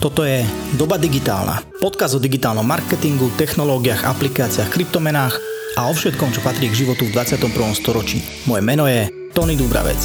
[0.00, 0.40] Toto je
[0.80, 1.60] Doba digitálna.
[1.76, 5.36] Podkaz o digitálnom marketingu, technológiách, aplikáciách, kryptomenách
[5.76, 7.52] a o všetkom, čo patrí k životu v 21.
[7.76, 8.24] storočí.
[8.48, 10.00] Moje meno je Tony Dubravec.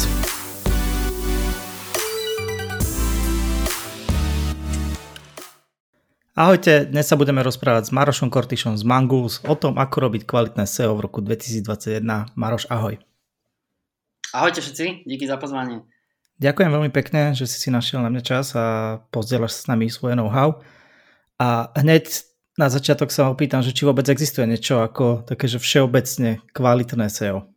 [6.36, 10.68] Ahojte, dnes sa budeme rozprávať s Marošom Kortišom z Manguls o tom, ako robiť kvalitné
[10.68, 12.04] SEO v roku 2021.
[12.36, 13.00] Maroš, ahoj.
[14.36, 15.95] Ahojte všetci, díky za pozvanie.
[16.36, 20.20] Ďakujem veľmi pekne, že si si našiel na mňa čas a pozdieľaš s nami svoje
[20.20, 20.60] know-how.
[21.40, 22.28] A hneď
[22.60, 27.48] na začiatok sa opýtam, že či vôbec existuje niečo ako také, že všeobecne kvalitné SEO.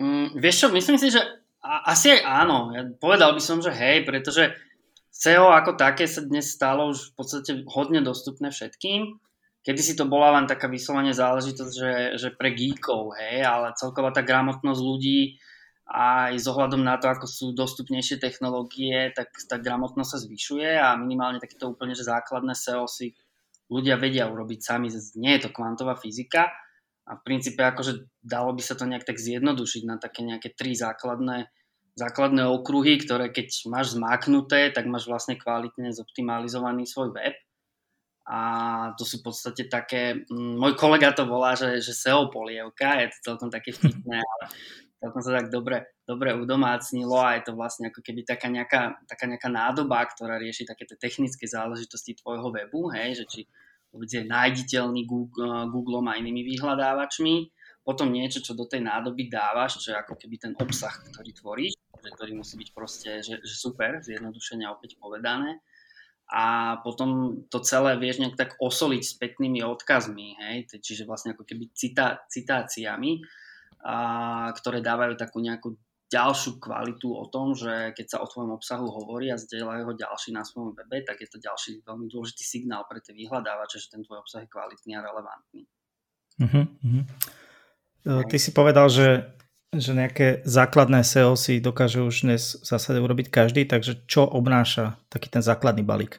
[0.00, 1.20] Mm, vieš čo, myslím si, že
[1.64, 2.72] asi aj áno.
[2.76, 4.52] Ja povedal by som, že hej, pretože
[5.12, 9.16] SEO ako také sa dnes stalo už v podstate hodne dostupné všetkým.
[9.60, 14.08] Kedy si to bola len taká vyslovene záležitosť, že, že pre geekov, hej, ale celková
[14.08, 15.36] tá gramotnosť ľudí
[15.90, 20.94] aj s ohľadom na to, ako sú dostupnejšie technológie, tak tá gramotnosť sa zvyšuje a
[20.94, 23.18] minimálne takéto úplne že základné SEO si
[23.66, 24.86] ľudia vedia urobiť sami.
[25.18, 26.46] Nie je to kvantová fyzika
[27.10, 30.78] a v princípe akože dalo by sa to nejak tak zjednodušiť na také nejaké tri
[30.78, 31.50] základné,
[31.98, 37.34] základné okruhy, ktoré keď máš zmáknuté, tak máš vlastne kvalitne zoptimalizovaný svoj web.
[38.30, 38.40] A
[38.94, 43.34] to sú v podstate také, môj kolega to volá, že, že SEO polievka, je to
[43.34, 44.44] celkom také vtipné, ale
[45.02, 49.26] celkom sa tak dobre, dobre udomácnilo a je to vlastne ako keby taká nejaká, taká
[49.26, 53.40] nejaká nádoba, ktorá rieši také technické záležitosti tvojho webu, hej, že či
[53.90, 57.50] je nájditeľný Google, Google a inými vyhľadávačmi,
[57.82, 61.74] potom niečo, čo do tej nádoby dávaš, čo je ako keby ten obsah, ktorý tvoríš,
[61.98, 65.58] ktorý musí byť proste že, že super, zjednodušene opäť povedané.
[66.30, 70.56] A potom to celé vieš nejak tak osoliť spätnými odkazmi, hej?
[70.78, 73.18] čiže vlastne ako keby cita, citáciami,
[73.82, 75.74] a, ktoré dávajú takú nejakú
[76.10, 80.34] ďalšiu kvalitu o tom, že keď sa o tvojom obsahu hovorí a zdieľajú ho ďalší
[80.34, 84.02] na svojom webe, tak je to ďalší veľmi dôležitý signál pre tie vyhľadávače, že ten
[84.02, 85.62] tvoj obsah je kvalitný a relevantný.
[86.42, 88.26] Uh-huh, uh-huh.
[88.26, 89.30] Ty si povedal, že,
[89.70, 94.98] že nejaké základné SEO si dokáže už dnes v zásade urobiť každý, takže čo obnáša
[95.06, 96.18] taký ten základný balík?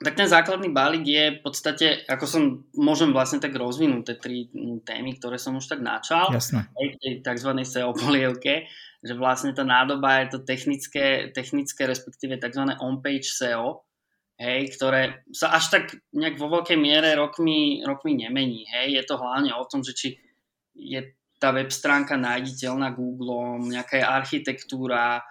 [0.00, 2.42] Tak ten základný balík je v podstate, ako som,
[2.76, 4.38] môžem vlastne tak rozvinúť tie tri
[4.84, 6.32] témy, ktoré som už tak načal.
[6.32, 6.68] Jasné.
[6.68, 7.50] Aj tej tzv.
[7.64, 8.68] SEO polievke,
[9.00, 12.68] že vlastne tá nádoba je to technické, technické respektíve tzv.
[12.80, 13.84] on-page SEO,
[14.40, 15.84] hej, ktoré sa až tak
[16.16, 18.68] nejak vo veľkej miere rokmi, rokmi nemení.
[18.72, 19.00] Hej.
[19.00, 20.08] Je to hlavne o tom, že či
[20.72, 21.00] je
[21.40, 25.24] tá web stránka nájditeľná Google, nejaká architektúra,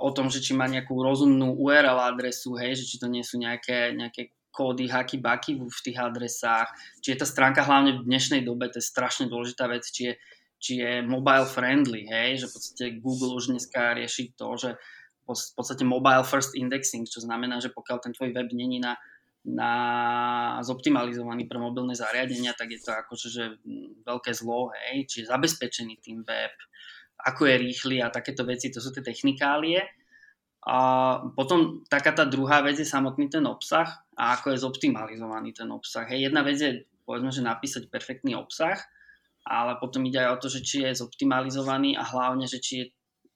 [0.00, 3.36] o tom, že či má nejakú rozumnú URL adresu, hej, že či to nie sú
[3.36, 6.72] nejaké, nejaké kódy, haky, baky v tých adresách,
[7.04, 10.14] či je tá stránka hlavne v dnešnej dobe, to je strašne dôležitá vec, či je,
[10.56, 14.70] či je mobile friendly, hej, že v podstate Google už dneska rieši to, že
[15.24, 18.96] v podstate mobile first indexing, čo znamená, že pokiaľ ten tvoj web není na,
[19.44, 19.72] na
[20.64, 23.44] zoptimalizovaný pre mobilné zariadenia, tak je to akože že
[24.08, 26.54] veľké zlo, hej, je zabezpečený tým web,
[27.20, 29.84] ako je rýchly a takéto veci, to sú tie technikálie.
[30.64, 30.76] A
[31.36, 36.08] potom taká tá druhá vec je samotný ten obsah a ako je zoptimalizovaný ten obsah.
[36.08, 38.80] Hej, jedna vec je, povedzme, že napísať perfektný obsah,
[39.44, 42.86] ale potom ide aj o to, že či je zoptimalizovaný a hlavne, že či je,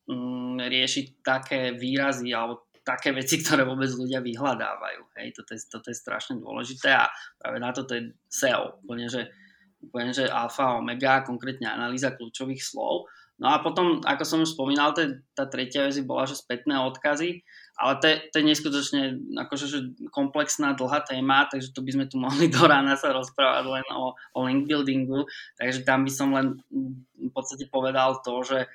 [0.08, 5.20] mm, riešiť také výrazy alebo také veci, ktoré vôbec ľudia vyhľadávajú.
[5.20, 9.28] Hej, toto je, toto je strašne dôležité a práve na toto je SEO, úplne, že,
[9.84, 13.04] úplne, že alfa omega, konkrétne analýza kľúčových slov
[13.38, 15.06] No a potom, ako som už spomínal, tá,
[15.38, 17.46] tá tretia vec bola, že spätné odkazy,
[17.78, 19.02] ale to to je neskutočne
[19.46, 19.78] akože, že
[20.10, 24.10] komplexná, dlhá téma, takže tu by sme tu mohli do rána sa rozprávať len o,
[24.10, 25.22] o link buildingu,
[25.54, 26.58] takže tam by som len
[27.14, 28.66] v podstate povedal to, že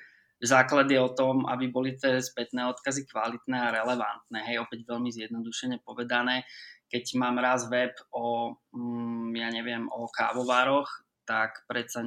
[0.42, 4.38] základ je o tom, aby boli tie spätné odkazy kvalitné a relevantné.
[4.46, 6.48] Hej, opäť veľmi zjednodušene povedané,
[6.90, 12.04] keď mám raz web o, mm, ja neviem, o kávovároch, tak predsa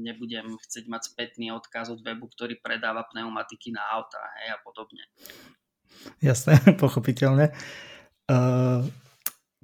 [0.00, 5.04] nebudem chcieť mať spätný odkaz od webu, ktorý predáva pneumatiky na auta hej, a podobne.
[6.24, 7.52] Jasné, pochopiteľne.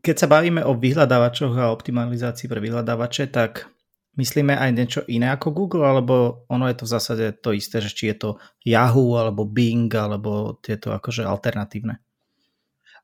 [0.05, 3.67] Keď sa bavíme o vyhľadávačoch a optimalizácii pre vyhľadávače, tak
[4.17, 7.93] myslíme aj niečo iné ako Google, alebo ono je to v zásade to isté, že
[7.93, 8.31] či je to
[8.65, 12.01] Yahoo, alebo Bing, alebo tieto akože alternatívne?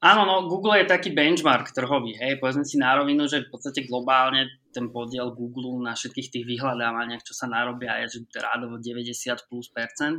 [0.03, 3.87] Áno, no Google je taký benchmark trhový, hej, povedzme si na rovinu, že v podstate
[3.87, 9.07] globálne ten podiel Google na všetkých tých vyhľadávaniach, čo sa narobia, je že rádovo 90
[9.47, 10.19] plus percent.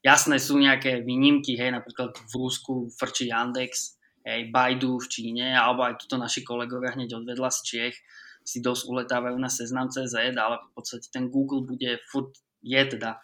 [0.00, 5.84] Jasné sú nejaké výnimky, hej, napríklad v Rusku frčí Yandex, hej, Baidu v Číne, alebo
[5.84, 7.96] aj tuto naši kolegovia hneď odvedla z Čiech
[8.44, 13.20] si dosť uletávajú na seznam.cz, ale v podstate ten Google bude furt, je teda,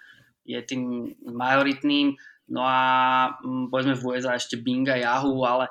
[0.46, 2.16] je tým majoritným
[2.46, 2.78] No a
[3.42, 5.66] hm, povedzme v USA ešte Bing a Yahoo, ale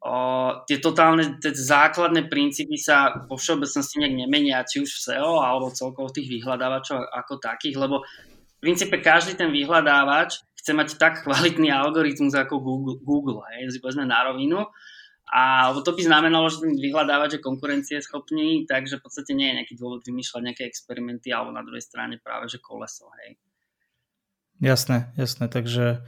[0.00, 0.16] o,
[0.64, 5.76] tie totálne, tie základné princípy sa vo všeobecnosti nejak nemenia, či už v SEO alebo
[5.76, 11.68] celkovo tých vyhľadávačov ako takých, lebo v princípe každý ten vyhľadávač chce mať tak kvalitný
[11.68, 14.64] algoritmus ako Google, Google hej, si povedzme na rovinu.
[15.26, 19.56] A to by znamenalo, že ten vyhľadávač je konkurencie schopný, takže v podstate nie je
[19.58, 23.10] nejaký dôvod vymýšľať nejaké experimenty alebo na druhej strane práve že koleso.
[23.22, 23.34] Hej.
[24.62, 26.06] Jasné, jasné, takže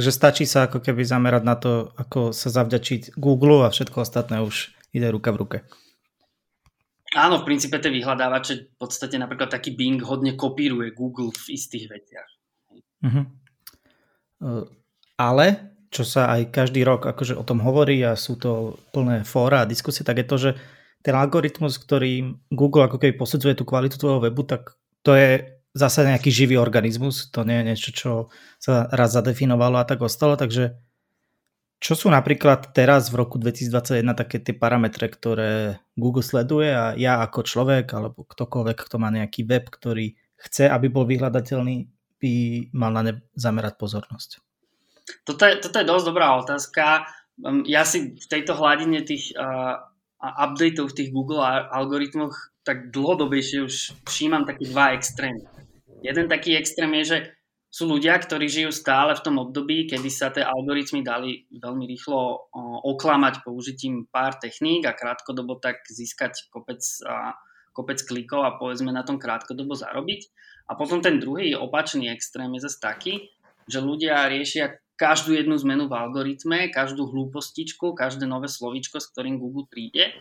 [0.00, 4.38] Takže stačí sa ako keby zamerať na to, ako sa zavďačiť Google a všetko ostatné
[4.40, 5.58] už ide ruka v ruke.
[7.10, 11.90] Áno, v princípe tie vyhľadávače v podstate napríklad taký Bing hodne kopíruje Google v istých
[11.90, 12.30] veciach.
[13.02, 13.24] Uh-huh.
[15.18, 19.66] Ale, čo sa aj každý rok akože o tom hovorí a sú to plné fóra
[19.66, 20.50] a diskusie, tak je to, že
[21.02, 26.06] ten algoritmus, ktorý Google ako keby posudzuje tú kvalitu tvojho webu, tak to je zase
[26.06, 28.10] nejaký živý organizmus, to nie je niečo, čo
[28.62, 30.78] sa raz zadefinovalo a tak ostalo, takže
[31.80, 37.24] čo sú napríklad teraz v roku 2021 také tie parametre, ktoré Google sleduje a ja
[37.24, 41.88] ako človek alebo ktokoľvek, kto má nejaký web, ktorý chce, aby bol vyhľadateľný,
[42.20, 42.32] by
[42.76, 44.49] mal na ne zamerať pozornosť?
[45.24, 47.06] Toto je, toto je dosť dobrá otázka.
[47.40, 49.80] Um, ja si v tejto hladine tých uh,
[50.20, 51.40] updateov v tých Google
[51.72, 53.74] algoritmoch tak dlhodobejšie už
[54.04, 55.40] všímam také dva extrémy.
[56.04, 57.18] Jeden taký extrém je, že
[57.70, 62.50] sú ľudia, ktorí žijú stále v tom období, kedy sa tie algoritmy dali veľmi rýchlo
[62.82, 66.82] oklamať použitím pár techník a krátkodobo tak získať kopec,
[67.70, 70.20] kopec klikov a povedzme na tom krátkodobo zarobiť.
[70.66, 73.14] A potom ten druhý opačný extrém je zase taký,
[73.70, 79.40] že ľudia riešia každú jednu zmenu v algoritme, každú hlúpostičku, každé nové slovíčko, s ktorým
[79.40, 80.12] Google príde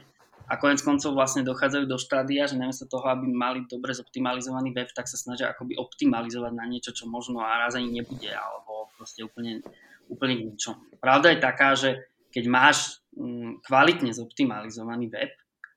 [0.47, 4.89] a konec koncov vlastne dochádzajú do štádia, že namiesto toho, aby mali dobre zoptimalizovaný web,
[4.95, 9.21] tak sa snažia akoby optimalizovať na niečo, čo možno a raz ani nebude, alebo proste
[9.21, 9.61] úplne,
[10.07, 10.97] úplne ničom.
[10.97, 15.35] Pravda je taká, že keď máš mm, kvalitne zoptimalizovaný web,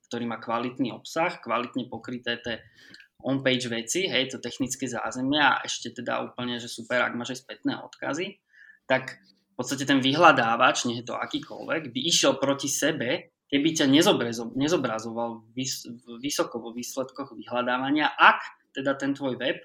[0.09, 2.65] ktorý má kvalitný obsah, kvalitne pokryté tie
[3.23, 7.41] on-page veci, hej, to technické zázemia a ešte teda úplne, že super, ak máš aj
[7.45, 8.42] spätné odkazy,
[8.93, 13.87] tak v podstate ten vyhľadávač, nie je to akýkoľvek, by išiel proti sebe keby ťa
[14.57, 15.45] nezobrazoval
[16.25, 18.41] vysoko vo výsledkoch vyhľadávania, ak
[18.73, 19.61] teda ten tvoj web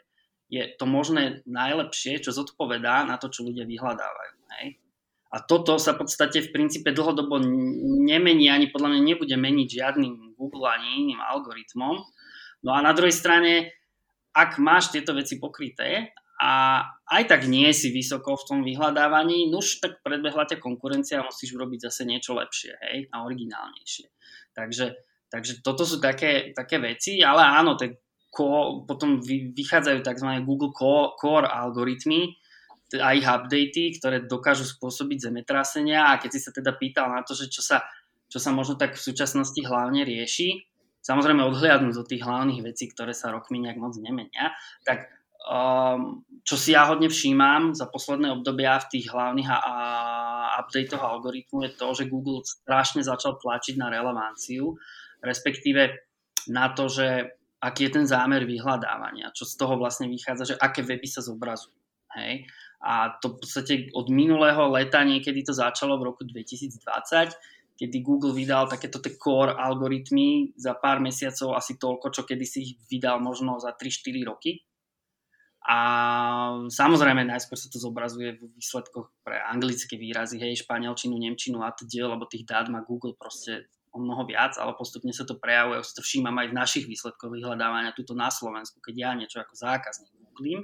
[0.51, 4.35] je to možné najlepšie, čo zodpovedá na to, čo ľudia vyhľadávajú.
[4.59, 4.75] Hej?
[5.31, 7.39] A toto sa v podstate v princípe dlhodobo
[8.03, 11.95] nemení, ani podľa mňa nebude meniť žiadnym Google ani iným algoritmom.
[12.67, 13.71] No a na druhej strane,
[14.35, 19.81] ak máš tieto veci pokryté a aj tak nie si vysoko v tom vyhľadávaní, nuž
[19.81, 24.05] tak predbehla ťa konkurencia a musíš urobiť zase niečo lepšie hej, a originálnejšie.
[24.53, 24.85] Takže,
[25.33, 27.97] takže toto sú také, také veci, ale áno, tie
[28.85, 29.17] potom
[29.57, 30.29] vychádzajú tzv.
[30.45, 30.69] Google
[31.17, 32.37] Core algoritmy
[33.01, 37.33] a ich updaty, ktoré dokážu spôsobiť zemetrasenia a keď si sa teda pýtal na to,
[37.33, 37.81] že čo sa,
[38.29, 40.53] čo sa možno tak v súčasnosti hlavne rieši,
[41.01, 44.53] samozrejme odhliadnúť od tých hlavných vecí, ktoré sa rokmi nejak moc nemenia,
[44.85, 45.09] tak
[45.47, 49.75] Um, čo si ja hodne všímam za posledné obdobia v tých hlavných a, a
[50.63, 54.79] updatech algoritmu je to, že Google strašne začal tlačiť na relevanciu,
[55.19, 56.07] respektíve
[56.47, 60.87] na to, že aký je ten zámer vyhľadávania, čo z toho vlastne vychádza, že aké
[60.87, 61.75] weby sa zobrazujú.
[62.15, 62.47] Hej?
[62.79, 67.35] A to v podstate od minulého leta niekedy to začalo v roku 2020,
[67.75, 72.71] kedy Google vydal takéto core algoritmy za pár mesiacov asi toľko, čo kedy si ich
[72.87, 74.63] vydal možno za 3-4 roky
[75.67, 75.79] a
[76.71, 82.15] samozrejme najskôr sa to zobrazuje v výsledkoch pre anglické výrazy, hej, španielčinu, nemčinu a teda,
[82.15, 85.91] lebo tých dát má Google proste o mnoho viac, ale postupne sa to prejavuje, už
[85.91, 90.15] to všímam aj v našich výsledkoch vyhľadávania tuto na Slovensku, keď ja niečo ako zákazník
[90.31, 90.63] googlím.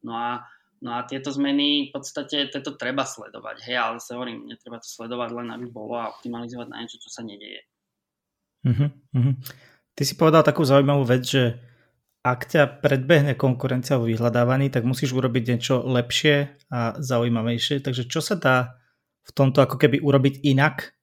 [0.00, 0.48] No a,
[0.80, 4.88] no a tieto zmeny v podstate toto treba sledovať, hej, ale sa hovorím, netreba to
[4.88, 7.60] sledovať len aby bolo a optimalizovať na niečo, čo sa nedieje.
[8.64, 9.34] Uh-huh, uh-huh.
[9.92, 11.60] Ty si povedal takú zaujímavú vec, že
[12.24, 17.84] ak ťa predbehne konkurencia vo vyhľadávaní, tak musíš urobiť niečo lepšie a zaujímavejšie.
[17.84, 18.80] Takže čo sa dá
[19.28, 20.96] v tomto ako keby urobiť inak?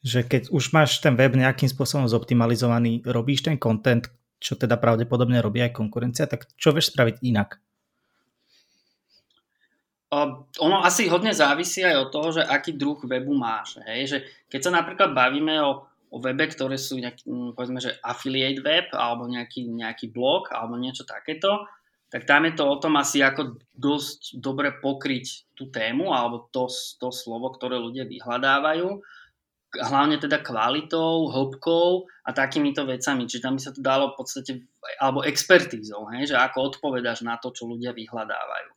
[0.00, 4.08] Že keď už máš ten web nejakým spôsobom zoptimalizovaný, robíš ten content,
[4.40, 7.60] čo teda pravdepodobne robí aj konkurencia, tak čo vieš spraviť inak?
[10.64, 13.84] Ono asi hodne závisí aj od toho, že aký druh webu máš.
[13.84, 14.16] Hej?
[14.16, 18.64] Že keď sa napríklad bavíme o o webe, ktoré sú nejaký, mm, povedzme, že affiliate
[18.64, 21.68] web alebo nejaký, nejaký blog alebo niečo takéto,
[22.08, 26.64] tak tam je to o tom asi ako dosť dobre pokryť tú tému alebo to,
[26.96, 28.88] to slovo, ktoré ľudia vyhľadávajú,
[29.76, 33.28] hlavne teda kvalitou, hĺbkou a takýmito vecami.
[33.28, 34.52] Čiže tam by sa to dalo v podstate,
[34.96, 38.70] alebo expertízou, hej, že ako odpovedáš na to, čo ľudia vyhľadávajú.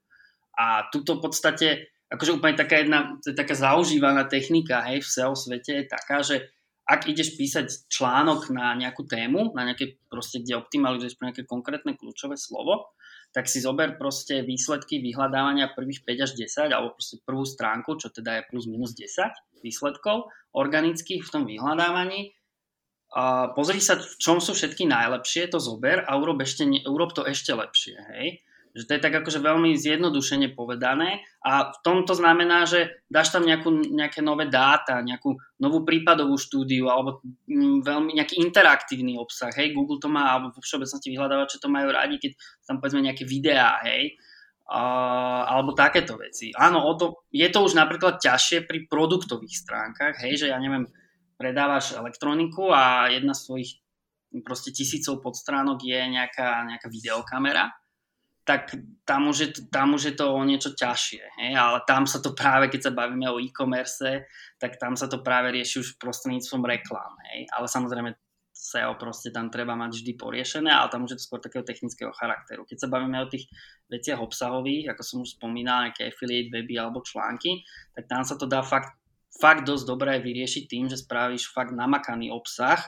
[0.60, 1.68] A tuto v podstate,
[2.12, 6.52] akože úplne taká jedna, taká zaužívaná technika, hej, v SEO svete je taká, že
[6.92, 11.96] ak ideš písať článok na nejakú tému, na nejaké proste, kde optimalizuješ pre nejaké konkrétne
[11.96, 12.92] kľúčové slovo,
[13.32, 18.12] tak si zober proste výsledky vyhľadávania prvých 5 až 10, alebo proste prvú stránku, čo
[18.12, 22.36] teda je plus minus 10 výsledkov organických v tom vyhľadávaní.
[23.16, 27.24] A pozri sa, v čom sú všetky najlepšie, to zober a urob, ešte, urob to
[27.24, 27.96] ešte lepšie.
[27.96, 28.44] Hej?
[28.72, 33.36] Že to je tak akože veľmi zjednodušene povedané a v tom to znamená, že dáš
[33.36, 37.20] tam nejakú, nejaké nové dáta, nejakú novú prípadovú štúdiu alebo
[37.52, 39.52] mm, veľmi nejaký interaktívny obsah.
[39.52, 42.32] Hej, Google to má, alebo vo všeobecnosti vyhľadávače to majú radi, keď
[42.64, 44.16] tam povedzme nejaké videá, hej,
[44.72, 46.56] uh, alebo takéto veci.
[46.56, 50.88] Áno, o to, je to už napríklad ťažšie pri produktových stránkach, hej, že ja neviem,
[51.36, 53.72] predávaš elektroniku a jedna z tvojich
[54.48, 57.68] proste tisícov podstránok je nejaká, nejaká videokamera
[58.42, 58.74] tak
[59.06, 61.24] tam už, je, tam už je to o niečo ťažšie.
[61.46, 61.54] Hej?
[61.54, 64.26] Ale tam sa to práve, keď sa bavíme o e-commerce,
[64.58, 67.14] tak tam sa to práve rieši už prostredníctvom reklám.
[67.30, 67.46] Hej?
[67.54, 68.18] Ale samozrejme
[68.50, 72.14] SEO proste tam treba mať vždy poriešené, ale tam už je to skôr takého technického
[72.14, 72.66] charakteru.
[72.66, 73.50] Keď sa bavíme o tých
[73.90, 77.62] veciach obsahových, ako som už spomínal, nejaké affiliate weby alebo články,
[77.94, 78.94] tak tam sa to dá fakt,
[79.38, 82.82] fakt dosť dobre vyriešiť tým, že spravíš fakt namakaný obsah,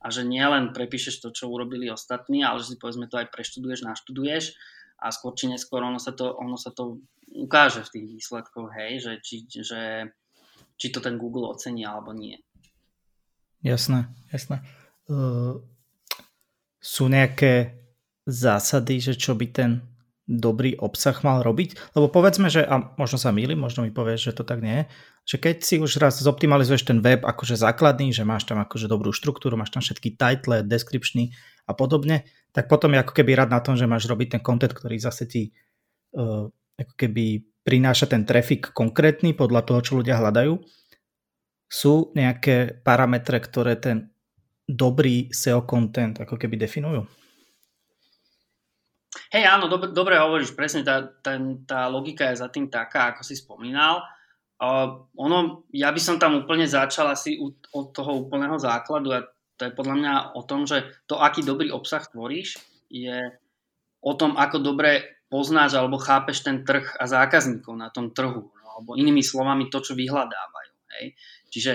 [0.00, 3.84] a že nielen prepíšeš to, čo urobili ostatní, ale že si povedzme to aj preštuduješ,
[3.84, 4.56] naštuduješ
[5.00, 7.00] a skôr či neskôr ono sa to, ono sa to
[7.32, 9.80] ukáže v tých výsledkoch, hej, že či, že
[10.76, 12.36] či to ten Google ocení alebo nie.
[13.60, 14.64] Jasné, jasné.
[15.08, 15.60] Uh,
[16.80, 17.76] sú nejaké
[18.24, 19.84] zásady, že čo by ten
[20.30, 21.92] dobrý obsah mal robiť?
[21.98, 24.84] Lebo povedzme, že, a možno sa milím, možno mi povieš, že to tak nie je,
[25.26, 29.10] že keď si už raz zoptimalizuješ ten web akože základný, že máš tam akože dobrú
[29.10, 31.34] štruktúru, máš tam všetky title, descriptiony
[31.66, 34.74] a podobne, tak potom je ako keby rád na tom, že máš robiť ten content,
[34.74, 35.54] ktorý zase ti
[36.14, 36.46] uh,
[36.78, 40.58] ako keby prináša ten trafik konkrétny podľa toho, čo ľudia hľadajú.
[41.70, 44.10] Sú nejaké parametre, ktoré ten
[44.66, 47.06] dobrý SEO content ako keby definujú?
[49.30, 53.22] Hej, áno, dob- dobre hovoríš, presne tá, tá, tá logika je za tým taká, ako
[53.22, 54.02] si spomínal.
[54.60, 57.38] Uh, ono, ja by som tam úplne začal asi
[57.72, 59.24] od toho úplného základu a
[59.60, 62.56] to je podľa mňa o tom, že to, aký dobrý obsah tvoríš,
[62.88, 63.28] je
[64.00, 68.48] o tom, ako dobre poznáš alebo chápeš ten trh a zákazníkov na tom trhu.
[68.48, 70.74] No, alebo inými slovami to, čo vyhľadávajú.
[70.96, 71.04] Hej.
[71.52, 71.72] Čiže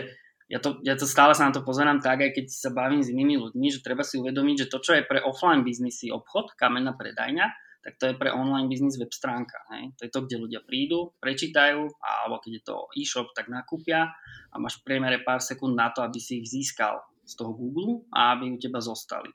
[0.50, 3.14] ja to, ja to stále sa na to pozerám tak, aj keď sa bavím s
[3.14, 6.98] inými ľuďmi, že treba si uvedomiť, že to, čo je pre offline biznisy obchod, kamenná
[6.98, 7.48] predajňa,
[7.86, 9.62] tak to je pre online biznis web stránka.
[9.78, 9.94] Hej.
[10.02, 14.10] To je to, kde ľudia prídu, prečítajú, alebo keď je to e-shop, tak nakúpia
[14.50, 18.06] a máš v priemere pár sekúnd na to, aby si ich získal z toho Google
[18.14, 19.34] a aby u teba zostali.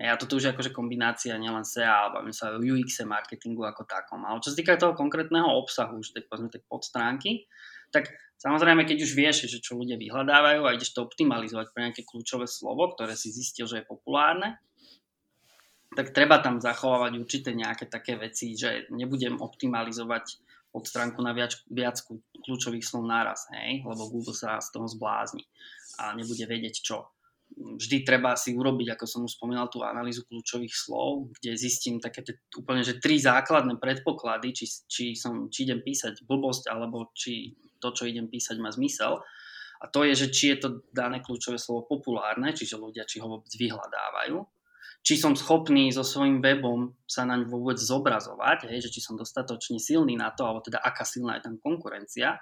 [0.00, 4.24] A toto už akože kombinácia nielen SEA, alebo my sa o UX marketingu ako takom.
[4.24, 7.46] Ale čo sa týka toho konkrétneho obsahu, už tej, povedzme, tej podstránky,
[7.92, 8.08] tak
[8.40, 12.48] samozrejme, keď už vieš, že čo ľudia vyhľadávajú a ideš to optimalizovať pre nejaké kľúčové
[12.48, 14.58] slovo, ktoré si zistil, že je populárne,
[15.92, 20.40] tak treba tam zachovávať určité nejaké také veci, že nebudem optimalizovať
[20.72, 22.00] od stránku na viac, viac
[22.48, 25.44] kľúčových slov naraz, hej, lebo Google sa z toho zblázni
[25.98, 27.08] a nebude vedieť čo.
[27.52, 32.24] Vždy treba si urobiť, ako som už spomínal, tú analýzu kľúčových slov, kde zistím také
[32.24, 37.52] t- úplne, že tri základné predpoklady, či, či, som, či idem písať blbosť, alebo či
[37.76, 39.20] to, čo idem písať, má zmysel.
[39.82, 43.28] A to je, že či je to dané kľúčové slovo populárne, čiže ľudia či ho
[43.28, 44.38] vôbec vyhľadávajú,
[45.02, 49.82] či som schopný so svojím webom sa naň vôbec zobrazovať, hej, že či som dostatočne
[49.82, 52.38] silný na to, alebo teda aká silná je tam konkurencia.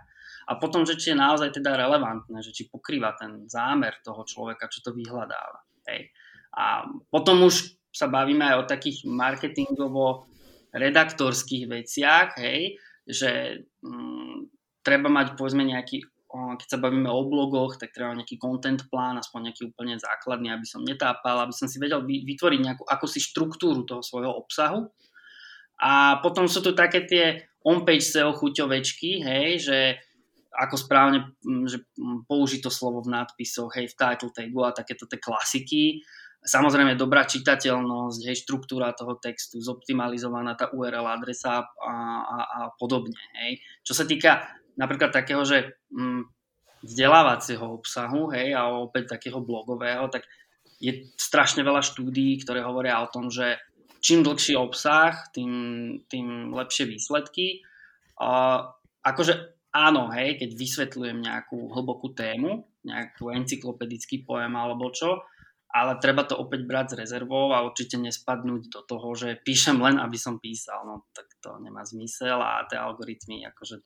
[0.49, 4.73] A potom, že či je naozaj teda relevantné, že či pokrýva ten zámer toho človeka,
[4.73, 5.61] čo to vyhľadáva.
[5.90, 6.09] Hej.
[6.56, 14.47] A potom už sa bavíme aj o takých marketingovo-redaktorských veciach, hej, že mm,
[14.87, 19.50] treba mať povedzme nejaký keď sa bavíme o blogoch, tak treba nejaký content plán, aspoň
[19.50, 23.99] nejaký úplne základný, aby som netápal, aby som si vedel vytvoriť nejakú akúsi štruktúru toho
[23.99, 24.94] svojho obsahu.
[25.82, 29.99] A potom sú tu také tie on-page SEO chuťovečky, hej, že
[30.50, 31.30] ako správne
[31.71, 31.87] že
[32.26, 36.02] použiť to slovo v nadpisoch, hej, v title tagu a takéto tie klasiky.
[36.40, 43.21] Samozrejme dobrá čitateľnosť, hej, štruktúra toho textu, zoptimalizovaná tá URL adresa a, a, a podobne.
[43.45, 43.62] Hej.
[43.87, 46.23] Čo sa týka napríklad takého, že mm,
[46.83, 50.25] vzdelávacieho obsahu, hej, a opäť takého blogového, tak
[50.80, 53.61] je strašne veľa štúdií, ktoré hovoria o tom, že
[54.00, 55.52] čím dlhší obsah, tým,
[56.09, 57.61] tým lepšie výsledky.
[58.16, 58.64] A
[59.04, 65.23] akože áno, hej, keď vysvetľujem nejakú hlbokú tému, nejakú encyklopedický pojem alebo čo,
[65.71, 70.03] ale treba to opäť brať s rezervou a určite nespadnúť do toho, že píšem len,
[70.03, 70.83] aby som písal.
[70.83, 73.79] No tak to nemá zmysel a tie algoritmy akože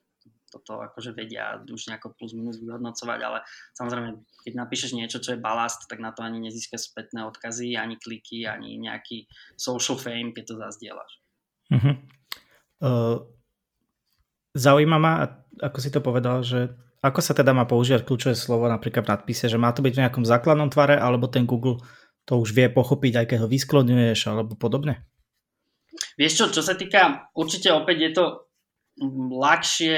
[0.55, 3.43] toto akože vedia už nejako plus minus vyhodnocovať, ale
[3.75, 4.09] samozrejme,
[4.47, 8.47] keď napíšeš niečo, čo je balast, tak na to ani nezískaš spätné odkazy, ani kliky,
[8.47, 9.27] ani nejaký
[9.59, 11.11] social fame, keď to zazdieľaš.
[11.75, 11.95] Uh-huh.
[12.79, 13.17] Uh,
[14.55, 15.13] zaujíma ma,
[15.61, 16.73] ako si to povedal, že
[17.05, 20.01] ako sa teda má používať kľúčové slovo napríklad v nadpise, že má to byť v
[20.01, 21.79] nejakom základnom tvare, alebo ten Google
[22.25, 25.05] to už vie pochopiť, aj keď ho vyskloňuješ, alebo podobne?
[26.17, 28.25] Vieš čo, čo sa týka, určite opäť je to
[29.31, 29.97] ľahšie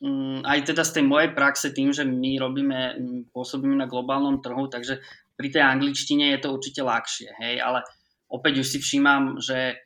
[0.00, 4.40] mm, aj teda z tej mojej praxe tým, že my robíme, mm, pôsobíme na globálnom
[4.40, 4.98] trhu, takže
[5.36, 7.84] pri tej angličtine je to určite ľahšie, hej, ale
[8.32, 9.76] opäť už si všímam, že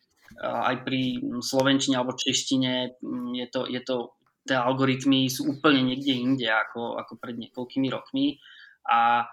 [0.42, 3.96] aj pri slovenčine alebo češtine mm, je to, je to
[4.44, 8.36] tie algoritmy sú úplne niekde inde ako, ako pred niekoľkými rokmi
[8.84, 9.24] a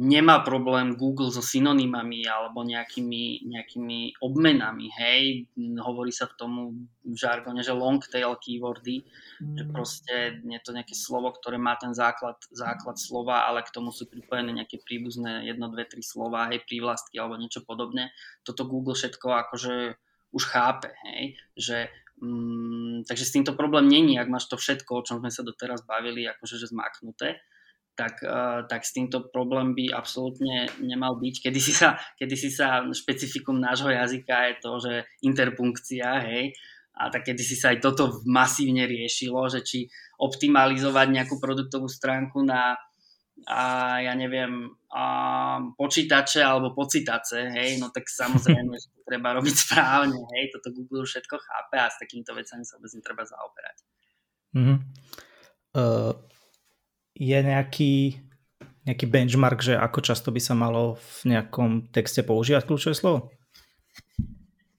[0.00, 5.46] nemá problém Google so synonymami alebo nejakými, nejakými obmenami, hej,
[5.84, 6.60] hovorí sa v tomu
[7.04, 9.04] v žargone, že long tail keywordy,
[9.44, 9.56] mm.
[9.60, 13.92] že proste je to nejaké slovo, ktoré má ten základ, základ slova, ale k tomu
[13.92, 18.16] sú pripojené nejaké príbuzné jedno, dve, tri slova, hej, prívlastky alebo niečo podobné.
[18.48, 20.00] Toto Google všetko akože
[20.32, 25.02] už chápe, hej, že Mm, takže s týmto problém není, ak máš to všetko, o
[25.02, 27.42] čom sme sa doteraz bavili, akože že zmaknuté,
[27.98, 31.34] tak, uh, tak s týmto problém by absolútne nemal byť.
[31.50, 34.92] Kedy si sa, kedy si sa špecifikum nášho jazyka je to, že
[35.26, 36.54] interpunkcia, hej,
[36.92, 39.88] a tak kedy si sa aj toto masívne riešilo, že či
[40.20, 42.78] optimalizovať nejakú produktovú stránku na
[43.48, 45.04] a ja neviem, a
[45.74, 51.08] počítače alebo pocitace, hej, no tak samozrejme, že to treba robiť správne, hej, toto Google
[51.08, 53.76] všetko chápe a s takýmito vecami sa vôbec netreba zaoberať.
[54.52, 54.78] Mm-hmm.
[55.72, 56.12] Uh,
[57.16, 58.20] je nejaký,
[58.84, 63.32] nejaký benchmark, že ako často by sa malo v nejakom texte používať kľúčové slovo?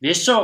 [0.04, 0.36] Vieš čo,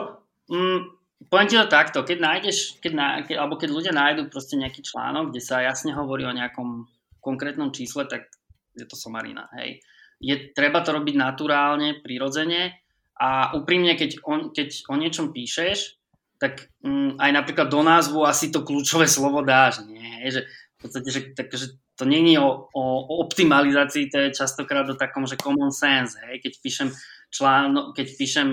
[0.50, 0.80] mm,
[1.28, 4.82] poviem ti to takto, keď nájdeš, keď, ná, keď, alebo keď ľudia nájdú proste nejaký
[4.82, 6.90] článok, kde sa jasne hovorí o nejakom
[7.22, 8.32] konkrétnom čísle, tak
[8.76, 9.48] je to somarina.
[9.60, 9.84] Hej.
[10.20, 12.76] Je, treba to robiť naturálne, prirodzene
[13.20, 16.00] a úprimne, keď o, keď o niečom píšeš,
[16.40, 19.84] tak mm, aj napríklad do názvu asi to kľúčové slovo dáš.
[19.84, 20.24] Nie?
[20.24, 24.38] Hej, že v podstate, že, tak, že to není o, o, o optimalizácii, to je
[24.40, 26.16] častokrát o takom, že common sense.
[26.24, 26.40] Hej?
[26.40, 26.90] Keď píšem
[27.28, 28.50] článok, keď píšem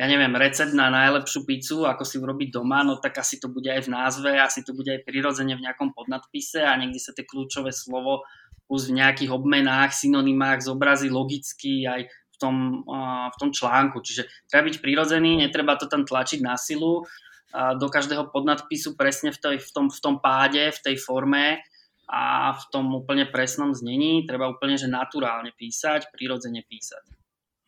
[0.00, 3.68] ja neviem, recept na najlepšiu pizzu, ako si urobiť doma, no tak asi to bude
[3.68, 7.28] aj v názve, asi to bude aj prirodzene v nejakom podnadpise a niekde sa tie
[7.28, 8.24] kľúčové slovo
[8.64, 12.80] plus v nejakých obmenách, synonymách zobrazí logicky aj v tom,
[13.28, 14.00] v tom článku.
[14.00, 17.04] Čiže treba byť prirodzený, netreba to tam tlačiť na silu
[17.52, 21.60] do každého podnadpisu presne v, tej, v, tom, v tom páde, v tej forme
[22.08, 24.24] a v tom úplne presnom znení.
[24.24, 27.04] Treba úplne, že naturálne písať, prirodzene písať.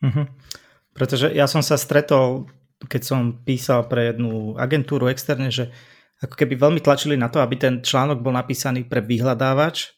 [0.01, 0.25] Mm-hmm.
[0.93, 2.45] Pretože ja som sa stretol,
[2.85, 5.73] keď som písal pre jednu agentúru externe, že
[6.21, 9.91] ako keby veľmi tlačili na to, aby ten článok bol napísaný pre vyhľadávač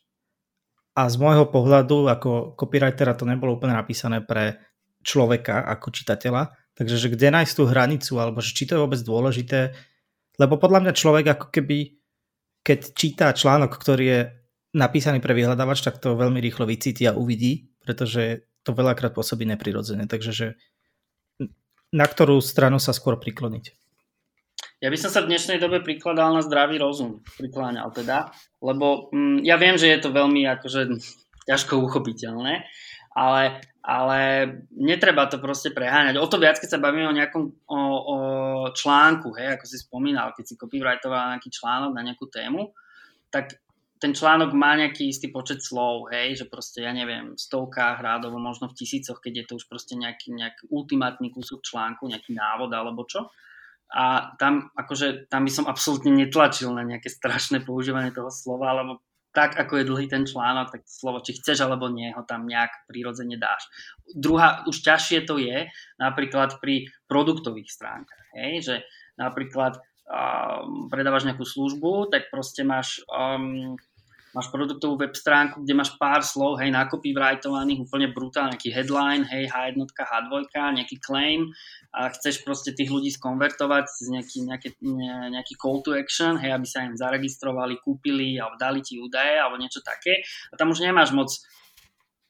[0.96, 4.58] a z môjho pohľadu ako copywritera to nebolo úplne napísané pre
[5.06, 6.56] človeka ako čitateľa.
[6.76, 9.76] Takže že kde nájsť tú hranicu, alebo že či to je vôbec dôležité,
[10.42, 12.00] lebo podľa mňa človek ako keby,
[12.66, 14.22] keď číta článok, ktorý je
[14.76, 20.10] napísaný pre vyhľadávač, tak to veľmi rýchlo vycíti a uvidí, pretože to veľakrát pôsobí neprirodzene.
[20.10, 20.48] Takže že
[21.94, 23.76] na ktorú stranu sa skôr prikloniť?
[24.84, 29.42] Ja by som sa v dnešnej dobe prikladal na zdravý rozum, prikláňal teda, lebo mm,
[29.42, 31.02] ja viem, že je to veľmi akože
[31.48, 32.68] ťažko uchopiteľné,
[33.16, 34.20] ale, ale
[34.76, 36.20] netreba to proste preháňať.
[36.20, 38.18] O to viac, keď sa bavíme o nejakom o, o
[38.76, 42.76] článku, hej, ako si spomínal, keď si copywritoval nejaký článok na nejakú tému,
[43.32, 43.56] tak
[44.06, 48.38] ten článok má nejaký istý počet slov, hej, že proste, ja neviem, v stovkách rádovo,
[48.38, 52.70] možno v tisícoch, keď je to už proste nejaký, nejaký ultimátny kúsok článku, nejaký návod
[52.70, 53.34] alebo čo.
[53.90, 59.02] A tam, akože, tam by som absolútne netlačil na nejaké strašné používanie toho slova, lebo
[59.34, 62.86] tak, ako je dlhý ten článok, tak slovo, či chceš alebo nie, ho tam nejak
[62.86, 63.66] prirodzene dáš.
[64.14, 65.66] Druhá, už ťažšie to je
[65.98, 68.76] napríklad pri produktových stránkach, hej, že
[69.18, 73.74] napríklad um, predávaš nejakú službu, tak proste máš, um,
[74.36, 79.24] máš produktovú web stránku, kde máš pár slov, hej, nákopy vrajtovaných, úplne brutálne, nejaký headline,
[79.32, 80.34] hej, H1, H2,
[80.76, 81.56] nejaký claim
[81.96, 84.70] a chceš proste tých ľudí skonvertovať z nejaký, nejaký,
[85.32, 89.56] nejaký call to action, hej, aby sa im zaregistrovali, kúpili alebo dali ti údaje alebo
[89.56, 90.20] niečo také.
[90.52, 91.32] A tam už nemáš moc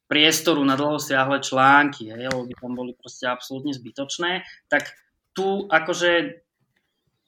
[0.05, 4.93] priestoru na dlhosiahle články, hej, lebo by tam boli proste absolútne zbytočné, tak
[5.33, 6.44] tu akože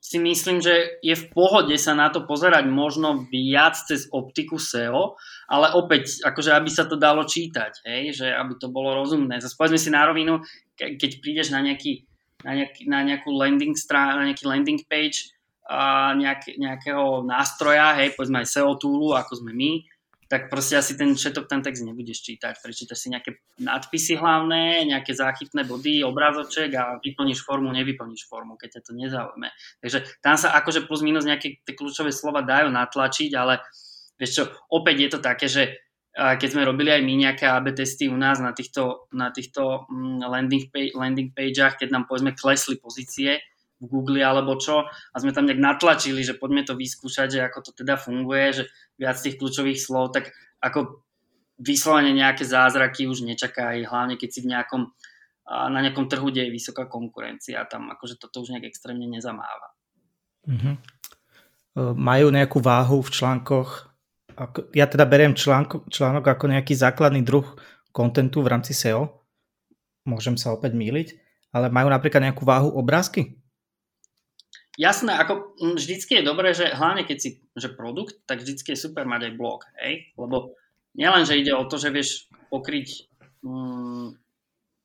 [0.07, 5.19] si myslím, že je v pohode sa na to pozerať možno viac cez optiku SEO,
[5.51, 9.43] ale opäť, akože aby sa to dalo čítať, hej, že aby to bolo rozumné.
[9.43, 10.39] Zase povedzme si na rovinu,
[10.79, 12.07] keď prídeš na, nejaký,
[12.47, 15.35] na, nejaký, na nejakú landing strán, na nejaký landing page
[15.67, 19.83] a nejak, nejakého nástroja, hej, povedzme aj SEO toolu, ako sme my,
[20.27, 22.59] tak proste asi ten všetok ten text nebudeš čítať.
[22.59, 28.79] Prečítaš si nejaké nadpisy hlavné, nejaké záchytné body, obrázoček a vyplníš formu, nevyplníš formu, keď
[28.79, 29.47] ťa to nezaujme.
[29.79, 33.63] Takže tam sa akože plus minus nejaké tie kľúčové slova dajú natlačiť, ale
[34.19, 35.63] vieš čo, opäť je to také, že
[36.17, 40.25] keď sme robili aj my nejaké AB testy u nás na týchto, na týchto mm,
[40.25, 43.37] landing, page, landing pageach, keď nám povedzme klesli pozície,
[43.77, 47.59] v Google alebo čo a sme tam nejak natlačili, že poďme to vyskúšať, že ako
[47.61, 48.63] to teda funguje, že
[48.97, 51.05] viac tých kľúčových slov, tak ako
[51.61, 54.81] vyslovene nejaké zázraky už nečaká, hlavne keď si v nejakom,
[55.49, 59.73] na nejakom trhu, kde je vysoká konkurencia, tam akože toto už nejak extrémne nezamáva.
[60.49, 60.75] Mm-hmm.
[61.97, 63.93] Majú nejakú váhu v článkoch?
[64.73, 67.45] Ja teda beriem článko, článok ako nejaký základný druh
[67.93, 69.25] kontentu v rámci SEO.
[70.05, 71.17] Môžem sa opäť míliť.
[71.53, 73.36] Ale majú napríklad nejakú váhu obrázky?
[74.77, 78.83] Jasné, ako mm, vždycky je dobré, že hlavne keď si že produkt, tak vždycky je
[78.85, 80.13] super mať aj blog, hej?
[80.13, 80.53] Lebo
[80.93, 83.09] nielen, že ide o to, že vieš pokryť
[83.41, 84.13] um,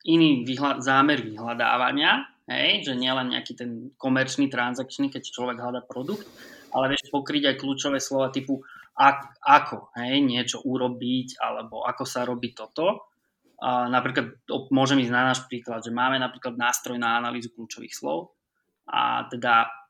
[0.08, 2.88] iný vyhľad, zámer vyhľadávania, hej?
[2.88, 6.24] Že nielen nejaký ten komerčný, transakčný, keď človek hľadá produkt,
[6.72, 8.64] ale vieš pokryť aj kľúčové slova typu
[8.96, 10.24] ak, ako, hej?
[10.24, 13.12] Niečo urobiť, alebo ako sa robí toto.
[13.60, 14.40] A napríklad
[14.72, 18.32] môžem ísť na náš príklad, že máme napríklad nástroj na analýzu kľúčových slov
[18.88, 19.81] a teda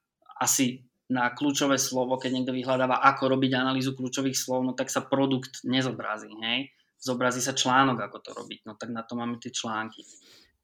[0.43, 5.05] asi na kľúčové slovo, keď niekto vyhľadáva, ako robiť analýzu kľúčových slov, no tak sa
[5.05, 6.73] produkt nezobrazí, hej.
[6.97, 10.03] Zobrazí sa článok, ako to robiť, no tak na to máme tie články.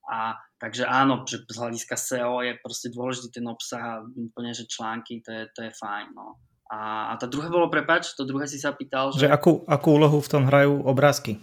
[0.09, 4.65] A takže áno, že z hľadiska SEO je proste dôležitý ten obsah a úplne, že
[4.65, 6.41] články, to je, to je fajn, no.
[6.73, 9.25] A, a to druhé bolo, prepač, to druhé si sa pýtal, že...
[9.25, 11.41] že akú, akú úlohu v tom hrajú obrázky?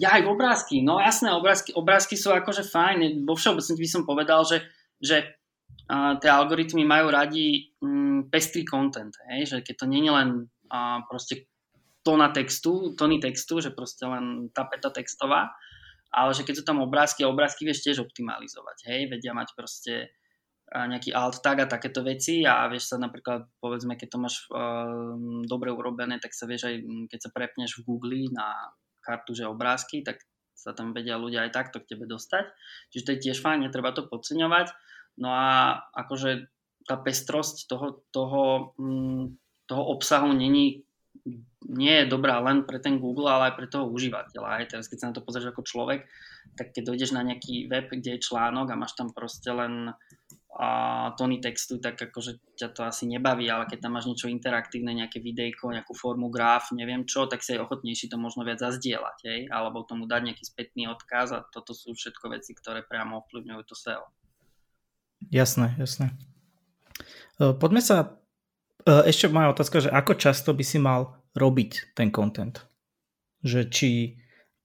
[0.00, 4.42] Ja aj obrázky, no jasné, obrázky, obrázky sú akože fajn, vo všeobecnosti by som povedal,
[4.42, 4.66] že,
[4.98, 5.41] že
[5.90, 9.48] uh, tie algoritmy majú radi um, pestrý content, hej?
[9.48, 10.28] že keď to nie je len
[10.72, 11.48] uh, proste
[12.02, 15.54] tóna textu, tóny textu, že proste len tapeta textová,
[16.12, 20.12] ale že keď sú tam obrázky, obrázky vieš tiež optimalizovať, hej, vedia mať proste
[20.72, 25.12] nejaký alt tag a takéto veci a vieš sa napríklad, povedzme, keď to máš uh,
[25.44, 26.74] dobre urobené, tak sa vieš aj,
[27.12, 28.72] keď sa prepneš v Google na
[29.04, 30.24] kartu, že obrázky, tak
[30.56, 32.46] sa tam vedia ľudia aj takto k tebe dostať.
[32.94, 34.70] Čiže to je tiež fajn, netreba to podceňovať.
[35.18, 36.48] No a akože
[36.88, 38.42] tá pestrosť toho, toho,
[38.78, 39.38] mm,
[39.70, 40.82] toho obsahu není,
[41.62, 44.48] nie je dobrá len pre ten Google, ale aj pre toho užívateľa.
[44.58, 46.08] Aj teraz, keď sa na to pozrieš ako človek,
[46.58, 49.94] tak keď dojdeš na nejaký web, kde je článok a máš tam proste len
[50.52, 50.68] a
[51.16, 55.16] tóny textu, tak akože ťa to asi nebaví, ale keď tam máš niečo interaktívne, nejaké
[55.16, 59.40] videjko, nejakú formu, graf, neviem čo, tak si aj ochotnejší to možno viac zazdieľať, hej?
[59.48, 63.72] alebo tomu dať nejaký spätný odkaz a toto sú všetko veci, ktoré priamo ovplyvňujú to
[63.72, 64.04] SEO.
[65.30, 66.16] Jasné, jasné.
[67.38, 68.18] E, poďme sa,
[68.82, 72.64] e, ešte moja otázka, že ako často by si mal robiť ten content?
[73.44, 73.90] Že či,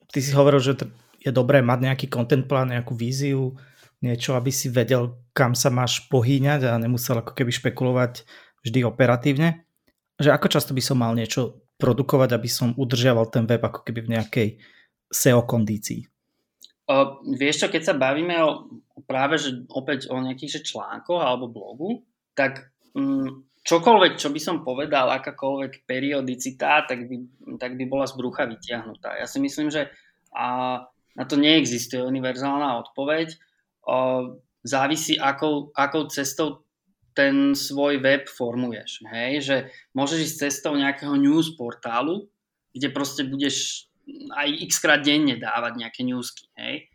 [0.09, 0.73] ty si hovoril, že
[1.21, 3.57] je dobré mať nejaký content plán, nejakú víziu,
[4.01, 8.23] niečo, aby si vedel, kam sa máš pohýňať a nemusel ako keby špekulovať
[8.61, 9.65] vždy operatívne.
[10.17, 13.99] Že ako často by som mal niečo produkovať, aby som udržiaval ten web ako keby
[14.05, 14.47] v nejakej
[15.13, 16.05] SEO kondícii?
[16.87, 21.51] Uh, vieš čo, keď sa bavíme o, práve že opäť o nejakých že článkoch alebo
[21.51, 22.01] blogu,
[22.33, 27.15] tak um, čokoľvek, čo by som povedal, akákoľvek periodicita, tak by,
[27.61, 29.19] tak by bola z brucha vytiahnutá.
[29.19, 29.91] Ja si myslím, že
[30.33, 30.81] a,
[31.13, 33.37] na to neexistuje univerzálna odpoveď.
[33.87, 36.67] Uh, závisí, akou, akou cestou
[37.17, 39.01] ten svoj web formuješ.
[39.09, 39.31] Hej?
[39.41, 39.55] Že
[39.97, 42.29] môžeš ísť cestou nejakého news portálu,
[42.77, 43.89] kde proste budeš
[44.37, 46.87] aj x krát denne dávať nejaké newsky, hej.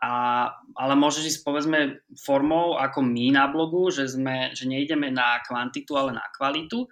[0.00, 0.48] A,
[0.80, 5.92] ale môžeš ísť povedzme formou ako my na blogu, že, sme, že nejdeme na kvantitu,
[5.92, 6.88] ale na kvalitu.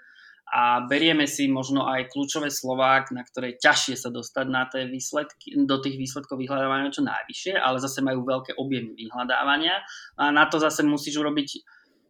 [0.48, 5.52] A berieme si možno aj kľúčové slová, na ktoré ťažšie sa dostať na tie výsledky,
[5.68, 9.76] do tých výsledkov vyhľadávania čo najvyššie, ale zase majú veľké objemy vyhľadávania.
[10.16, 11.48] A na to zase musíš urobiť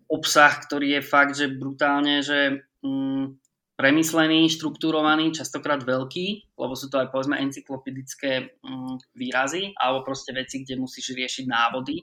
[0.07, 3.48] obsah, ktorý je fakt, že brutálne, že mm,
[3.79, 10.67] premyslený, štruktúrovaný, častokrát veľký, lebo sú to aj povedzme encyklopedické um, výrazy alebo proste veci,
[10.67, 12.03] kde musíš riešiť návody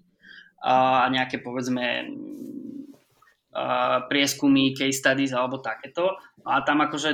[0.64, 2.08] a nejaké povedzme
[3.52, 6.16] uh, prieskumy, case studies alebo takéto.
[6.48, 7.12] A tam akože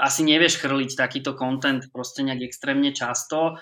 [0.00, 3.60] asi nevieš chrliť takýto content proste nejak extrémne často,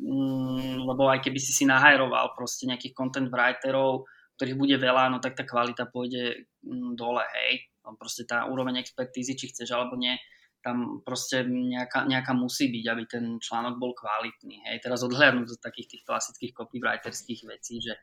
[0.00, 4.08] um, lebo aj keby si si nahajroval proste nejakých content writerov,
[4.40, 7.68] ktorých bude veľa, no tak tá kvalita pôjde mm, dole, hej.
[7.98, 10.14] Proste tá úroveň expertízy, či chceš alebo nie,
[10.62, 14.62] tam proste nejaká, nejaká musí byť, aby ten článok bol kvalitný.
[14.70, 14.86] Hej.
[14.86, 17.98] Teraz odhľadnúť do takých tých klasických copywriterských vecí, že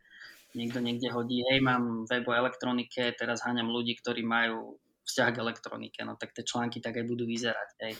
[0.53, 4.75] niekto niekde hodí, hej, mám web o elektronike, teraz háňam ľudí, ktorí majú
[5.07, 7.69] vzťah k elektronike, no tak tie články tak aj budú vyzerať.
[7.81, 7.93] Hej.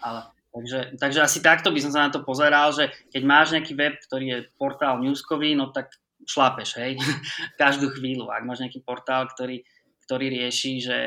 [0.00, 3.72] Ale, takže, takže asi takto by som sa na to pozeral, že keď máš nejaký
[3.74, 5.90] web, ktorý je portál newskový, no tak
[6.24, 6.92] šlápeš, hej,
[7.60, 8.30] každú chvíľu.
[8.30, 9.66] Ak máš nejaký portál, ktorý,
[10.04, 10.98] ktorý rieši, že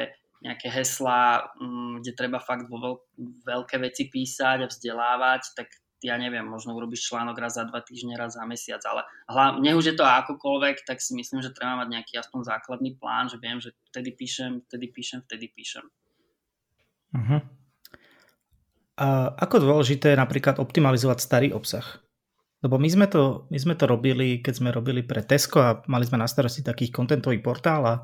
[0.41, 3.03] nejaké heslá, mm, kde treba fakt vo veľ-
[3.45, 5.67] veľké veci písať a vzdelávať, tak
[6.05, 9.86] ja neviem, možno urobíš článok raz za dva týždne, raz za mesiac, ale hlavne, už
[9.93, 13.57] je to akokoľvek, tak si myslím, že treba mať nejaký aspoň základný plán, že viem,
[13.57, 15.86] že vtedy píšem, vtedy píšem, vtedy píšem.
[17.17, 17.41] Uh-huh.
[18.97, 21.86] A ako dôležité je napríklad optimalizovať starý obsah?
[22.62, 26.10] Lebo my sme, to, my sme to robili, keď sme robili pre Tesco a mali
[26.10, 27.95] sme na starosti taký kontentový portál a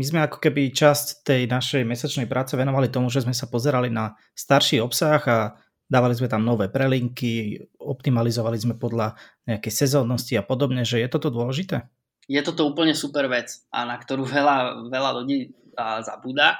[0.00, 3.92] my sme ako keby časť tej našej mesačnej práce venovali tomu, že sme sa pozerali
[3.92, 5.60] na starší obsah a
[5.92, 9.12] dávali sme tam nové prelinky, optimalizovali sme podľa
[9.44, 11.84] nejakej sezónnosti a podobne, že je toto dôležité?
[12.24, 15.52] Je toto úplne super vec a na ktorú veľa, veľa ľudí
[16.00, 16.56] zabúda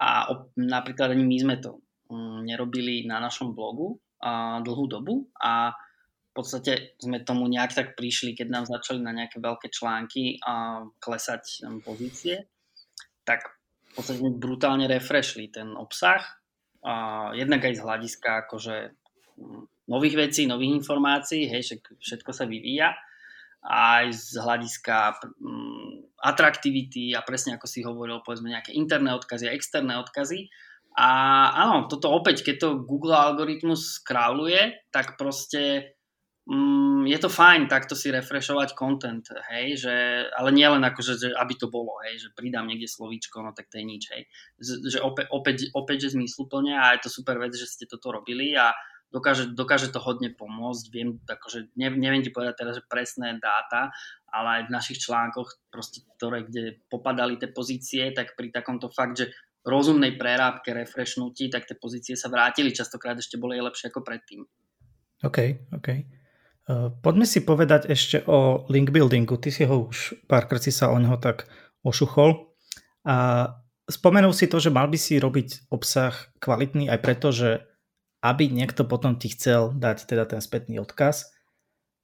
[0.00, 5.76] a napríklad ani my sme to mm, nerobili na našom blogu a, dlhú dobu a
[6.30, 10.80] v podstate sme tomu nejak tak prišli, keď nám začali na nejaké veľké články a
[10.96, 12.48] klesať pozície
[13.24, 13.50] tak
[13.90, 16.22] v podstate brutálne refreshli ten obsah.
[16.80, 18.76] A jednak aj z hľadiska akože
[19.36, 22.96] mm, nových vecí, nových informácií, hej, všetko sa vyvíja
[23.60, 29.56] aj z hľadiska um, atraktivity a presne ako si hovoril, povedzme nejaké interné odkazy a
[29.56, 30.48] externé odkazy.
[30.96, 31.08] A
[31.54, 35.94] áno, toto opäť, keď to Google algoritmus kráľuje, tak proste
[36.46, 39.94] mm, je to fajn takto si refreshovať content, hej, že,
[40.32, 43.68] ale nie len ako, že, aby to bolo, hej, že pridám niekde slovíčko, no tak
[43.68, 44.22] to je nič, hej.
[44.60, 48.14] Že, že opäť, opäť, opäť, že zmysluplne a je to super vec, že ste toto
[48.14, 48.72] robili a
[49.10, 50.84] dokáže, dokáže to hodne pomôcť.
[50.94, 53.90] Viem, akože, ne, neviem ti povedať teraz, že presné dáta,
[54.30, 59.18] ale aj v našich článkoch, proste, ktoré, kde popadali tie pozície, tak pri takomto fakt,
[59.18, 59.34] že
[59.66, 62.72] rozumnej prerábke, refreshnutí, tak tie pozície sa vrátili.
[62.72, 64.40] Častokrát ešte boli lepšie ako predtým.
[65.20, 66.19] OK, OK.
[66.70, 69.34] Eh, poďme si povedať ešte o link buildingu.
[69.42, 71.50] Ty si ho už párkrát si sa o neho tak
[71.82, 72.46] ošuchol.
[73.02, 73.16] A
[73.90, 77.66] spomenul si to, že mal by si robiť obsah kvalitný aj preto, že
[78.22, 81.34] aby niekto potom ti chcel dať teda ten spätný odkaz.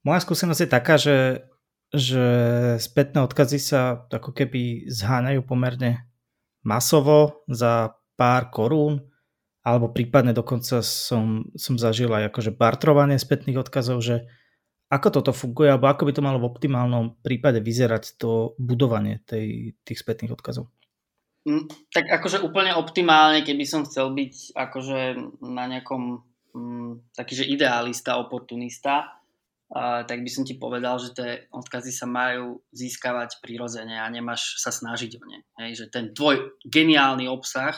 [0.02, 1.46] Moja skúsenosť je taká, že,
[1.94, 2.26] že
[2.82, 6.10] spätné odkazy sa ako keby zháňajú pomerne
[6.66, 9.04] masovo za pár korún,
[9.62, 14.24] alebo prípadne dokonca som, som zažil aj akože bartrovanie spätných odkazov, že
[14.86, 19.74] ako toto funguje, alebo ako by to malo v optimálnom prípade vyzerať to budovanie tej,
[19.82, 20.70] tých spätných odkazov?
[21.46, 25.00] Mm, tak akože úplne optimálne, keby som chcel byť akože
[25.46, 26.22] na nejakom
[26.54, 29.16] mm, taký, že idealista, oportunista,
[30.06, 34.70] tak by som ti povedal, že tie odkazy sa majú získavať prirodzene a nemáš sa
[34.70, 35.42] snažiť o ne.
[35.58, 37.74] Hej, že ten tvoj geniálny obsah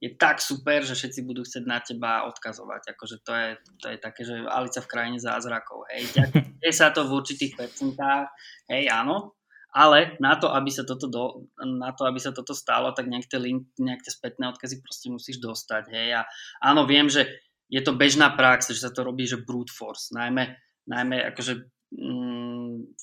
[0.00, 2.96] je tak super, že všetci budú chcieť na teba odkazovať.
[2.96, 3.48] Akože to je,
[3.84, 5.84] to je také, že Alica v krajine zázrakov.
[5.92, 6.24] Hej.
[6.64, 8.32] Je sa to v určitých percentách,
[8.72, 9.36] hej, áno,
[9.70, 13.28] ale na to, aby sa toto, do, na to, aby sa toto stalo, tak nejak
[13.28, 15.84] tie, link, nejak spätné odkazy proste musíš dostať.
[15.92, 16.08] Hej.
[16.16, 16.20] A
[16.64, 17.28] áno, viem, že
[17.70, 20.10] je to bežná prax, že sa to robí, že brute force.
[20.10, 20.58] Najmä,
[20.90, 22.98] najmä akože mm,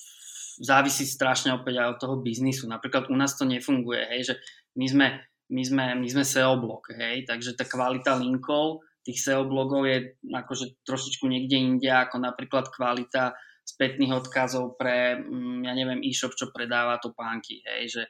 [0.60, 2.68] závisí strašne opäť aj od toho biznisu.
[2.68, 4.34] Napríklad u nás to nefunguje, hej, že
[4.76, 5.06] my sme
[5.48, 10.20] my sme, my sme SEO blog, hej, takže tá kvalita linkov tých SEO blogov je
[10.28, 13.32] akože trošičku niekde inde, ako napríklad kvalita
[13.64, 18.02] spätných odkazov pre, mm, ja neviem, e-shop, čo predáva topánky, hej, že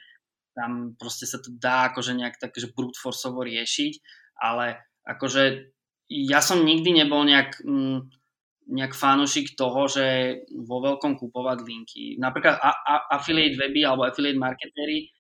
[0.59, 3.95] tam proste sa to dá akože nejak tak, že brute forceovo riešiť,
[4.43, 5.71] ale akože
[6.11, 7.99] ja som nikdy nebol nejak, mm,
[8.75, 10.07] nejak fanúšik toho, že
[10.51, 12.19] vo veľkom kupovať linky.
[12.19, 15.15] Napríklad a, a, affiliate weby alebo affiliate marketery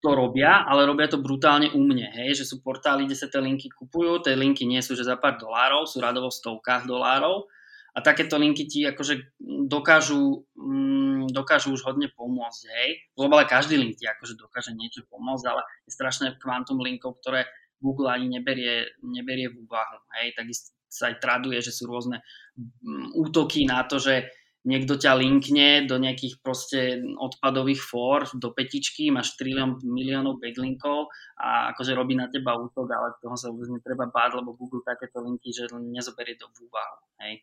[0.00, 3.40] to robia, ale robia to brutálne u mne, hej, že sú portály, kde sa tie
[3.40, 7.44] linky kupujú, tie linky nie sú že za pár dolárov, sú radovo v stovkách dolárov
[7.92, 9.36] a takéto linky ti akože
[9.68, 12.88] dokážu, mm, dokážu už hodne pomôcť, hej.
[13.12, 17.44] Globálne každý link ti akože dokáže niečo pomôcť, ale je strašné kvantum linkov, ktoré
[17.76, 22.24] Google ani neberie, neberie v úvahu, hej, takisto sa aj traduje, že sú rôzne
[22.56, 24.26] mm, útoky na to, že
[24.60, 31.08] niekto ťa linkne do nejakých proste odpadových fór, do petičky, máš trilión miliónov backlinkov
[31.40, 35.24] a akože robí na teba útok, ale toho sa vôbec netreba báť, lebo Google takéto
[35.24, 36.96] linky, že nezoberie do úvahu.
[37.24, 37.40] Hej.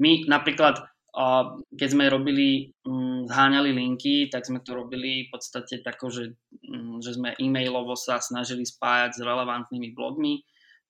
[0.00, 0.80] My napríklad
[1.76, 6.32] keď sme robili, mm, zháňali linky, tak sme to robili v podstate tako, že,
[6.64, 10.40] mm, že sme e-mailovo sa snažili spájať s relevantnými blogmi,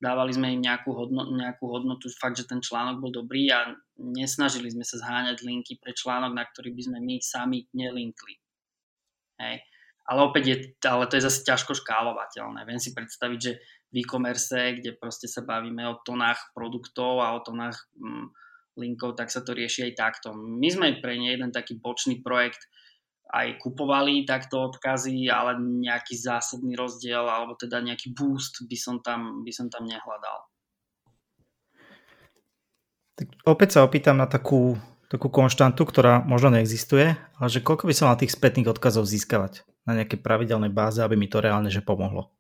[0.02, 4.74] dávali sme im nejakú, hodno, nejakú hodnotu, fakt, že ten článok bol dobrý a nesnažili
[4.74, 8.34] sme sa zháňať linky pre článok, na ktorý by sme my sami nelinkli.
[9.38, 9.62] Hej.
[10.02, 12.66] Ale opäť je, ale to je zase ťažko škálovateľné.
[12.66, 13.52] Viem si predstaviť, že
[13.94, 18.26] v e-commerce, kde proste sa bavíme o tonách produktov a o tonách mm,
[18.82, 20.34] linkov, tak sa to rieši aj takto.
[20.34, 22.66] My sme pre ne jeden taký bočný projekt
[23.32, 29.40] aj kupovali takto odkazy, ale nejaký zásadný rozdiel alebo teda nejaký boost by som tam,
[29.40, 30.38] by som tam nehľadal.
[33.16, 34.76] Tak opäť sa opýtam na takú,
[35.08, 39.64] takú konštantu, ktorá možno neexistuje, ale že koľko by som mal tých spätných odkazov získavať
[39.88, 42.32] na nejaké pravidelnej báze, aby mi to reálne že pomohlo?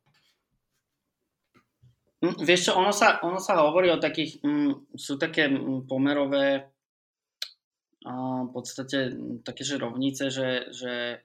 [2.22, 6.71] Hm, vieš čo, ono sa, ono sa hovorí o takých, mm, sú také mm, pomerové
[8.02, 9.14] v podstate
[9.46, 11.22] také, že rovnice, že, že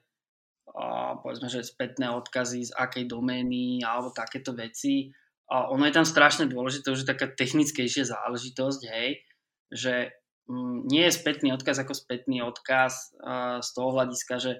[0.74, 5.10] a povedzme, že spätné odkazy z akej domény alebo takéto veci.
[5.48, 9.24] A ono je tam strašne dôležité, že taká technickejšia záležitosť, hej,
[9.72, 10.12] že
[10.44, 14.52] mm, nie je spätný odkaz ako spätný odkaz a z toho hľadiska, že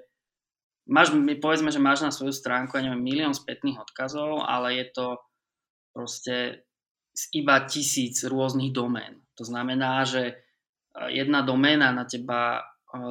[0.89, 1.13] máš,
[1.45, 5.07] povedzme, že máš na svoju stránku, ja neviem, milión spätných odkazov, ale je to
[5.93, 6.65] proste
[7.13, 9.21] z iba tisíc rôznych domén.
[9.37, 10.41] To znamená, že
[11.07, 12.63] jedna doména na teba e,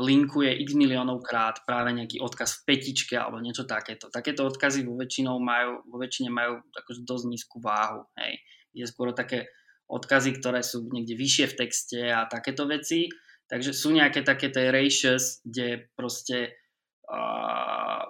[0.04, 4.12] linkuje x miliónov krát práve nejaký odkaz v petičke alebo niečo takéto.
[4.12, 8.04] Takéto odkazy vo, väčšinou majú, vo väčšine majú akože dosť nízku váhu.
[8.20, 8.44] Hej.
[8.76, 9.48] Je skôr také
[9.88, 13.08] odkazy, ktoré sú niekde vyššie v texte a takéto veci.
[13.48, 16.60] Takže sú nejaké také tie ratios, kde proste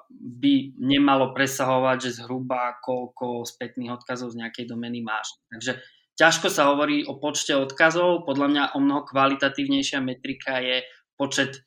[0.09, 5.37] by nemalo presahovať, že zhruba koľko spätných odkazov z nejakej domeny máš.
[5.53, 5.77] Takže
[6.17, 10.81] ťažko sa hovorí o počte odkazov, podľa mňa o mnoho kvalitatívnejšia metrika je
[11.13, 11.61] počet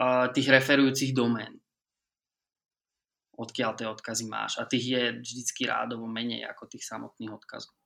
[0.00, 1.60] uh, tých referujúcich domén.
[3.36, 4.56] Odkiaľ tie odkazy máš.
[4.56, 7.76] A tých je vždycky rádovo menej ako tých samotných odkazov.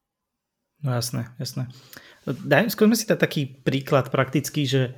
[0.79, 1.67] No jasné, jasné.
[2.23, 4.95] Daj, skúsme si dať taký príklad praktický, že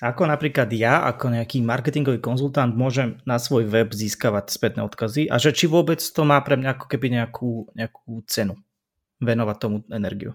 [0.00, 5.36] ako napríklad ja, ako nejaký marketingový konzultant, môžem na svoj web získavať spätné odkazy a
[5.36, 8.56] že či vôbec to má pre mňa ako keby nejakú, nejakú cenu
[9.22, 10.34] venovať tomu energiu.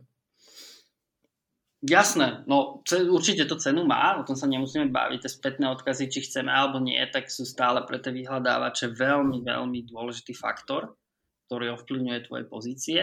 [1.77, 6.25] Jasné, no určite to cenu má, o tom sa nemusíme baviť, tie spätné odkazy, či
[6.25, 10.97] chceme alebo nie, tak sú stále pre tie vyhľadávače veľmi, veľmi dôležitý faktor,
[11.45, 13.01] ktorý ovplyvňuje tvoje pozície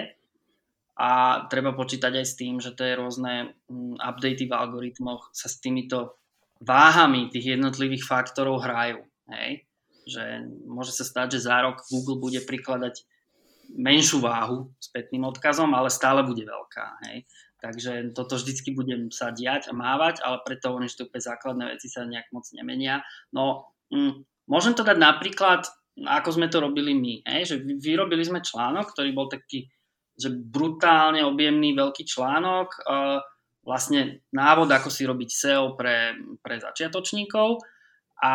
[0.95, 5.59] a treba počítať aj s tým, že tie rôzne mm, updaty v algoritmoch sa s
[5.59, 6.23] týmito
[6.63, 9.03] váhami tých jednotlivých faktorov hrajú.
[9.27, 9.67] Hej?
[10.07, 10.25] Že
[10.71, 13.03] môže sa stať, že za rok Google bude prikladať
[13.73, 16.87] menšiu váhu spätným odkazom, ale stále bude veľká.
[17.09, 17.25] Hej?
[17.63, 22.05] Takže toto vždycky budem sa diať a mávať, ale preto hovorím, že základné veci sa
[22.05, 23.01] nejak moc nemenia.
[23.33, 25.65] No, mm, môžem to dať napríklad,
[26.05, 27.25] ako sme to robili my.
[27.25, 27.57] Hej?
[27.57, 29.73] Že vyrobili sme článok, ktorý bol taký
[30.15, 33.19] že brutálne objemný veľký článok, uh,
[33.67, 37.59] vlastne návod, ako si robiť SEO pre, pre začiatočníkov
[38.23, 38.35] a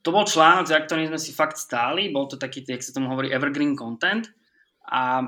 [0.00, 3.12] to bol článok, za ktorým sme si fakt stáli, bol to taký, jak sa tomu
[3.12, 4.28] hovorí, evergreen content
[4.88, 5.22] a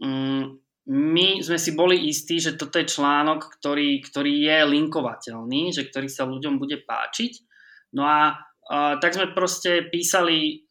[0.00, 0.44] mm,
[0.86, 6.06] my sme si boli istí, že toto je článok, ktorý, ktorý je linkovateľný, že ktorý
[6.06, 7.42] sa ľuďom bude páčiť.
[7.98, 8.38] No a,
[8.70, 10.62] a tak sme proste písali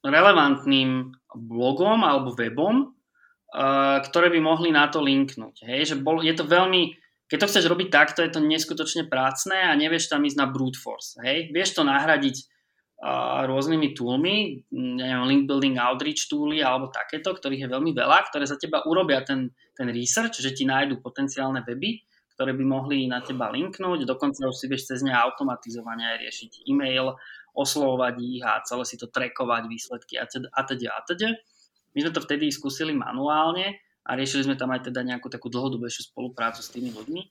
[0.00, 2.96] relevantným blogom alebo webom,
[3.50, 5.66] Eh, ktoré by mohli na to linknúť.
[5.66, 5.80] Hej?
[5.90, 6.94] Že bol, je to veľmi,
[7.26, 10.78] keď to chceš robiť takto, je to neskutočne prácne a nevieš tam ísť na brute
[10.78, 11.18] force.
[11.18, 11.50] Hej?
[11.50, 12.46] Vieš to nahradiť
[13.48, 18.60] rôznymi toolmi, neviem, link building outreach tooly alebo takéto, ktorých je veľmi veľa, ktoré za
[18.60, 22.04] teba urobia ten, ten research, že ti nájdu potenciálne weby,
[22.36, 26.50] ktoré by mohli na teba linknúť, dokonca už si vieš cez ne automatizovane aj riešiť
[26.68, 27.16] e-mail,
[27.56, 31.28] oslovovať ich a celé si to trackovať, výsledky a teda, teda, a teda.
[31.96, 36.12] My sme to vtedy skúsili manuálne a riešili sme tam aj teda nejakú takú dlhodobejšiu
[36.12, 37.22] spoluprácu s tými ľuďmi.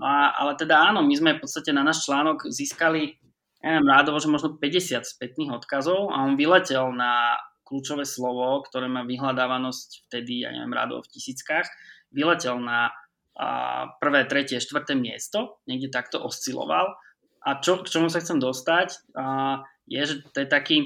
[0.00, 3.20] No a, ale teda áno, my sme v podstate na náš článok získali,
[3.60, 7.36] ja neviem, rádovo, že možno 50 spätných odkazov a on vyletel na
[7.68, 11.70] kľúčové slovo, ktoré má vyhľadávanosť vtedy, ja neviem, rádovo v tisíckach,
[12.10, 12.90] vyletel na
[13.38, 16.98] a, prvé, tretie, štvrté miesto, niekde takto osciloval.
[17.40, 20.76] A čo, k čomu sa chcem dostať, a, je, že to je taký,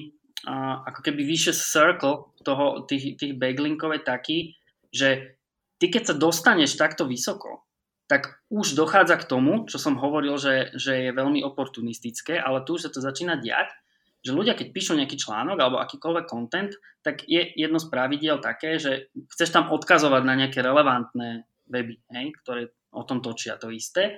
[0.44, 4.38] a, ako keby vyššie circle toho, tých, tých backlinkov je taký,
[4.92, 5.40] že
[5.80, 7.64] ty keď sa dostaneš takto vysoko,
[8.04, 12.76] tak už dochádza k tomu, čo som hovoril, že, že je veľmi oportunistické, ale tu
[12.76, 13.72] už sa to začína diať,
[14.24, 16.72] že ľudia, keď píšu nejaký článok alebo akýkoľvek content,
[17.04, 22.32] tak je jedno z pravidiel také, že chceš tam odkazovať na nejaké relevantné weby, hej,
[22.40, 24.16] ktoré o tom točia to isté.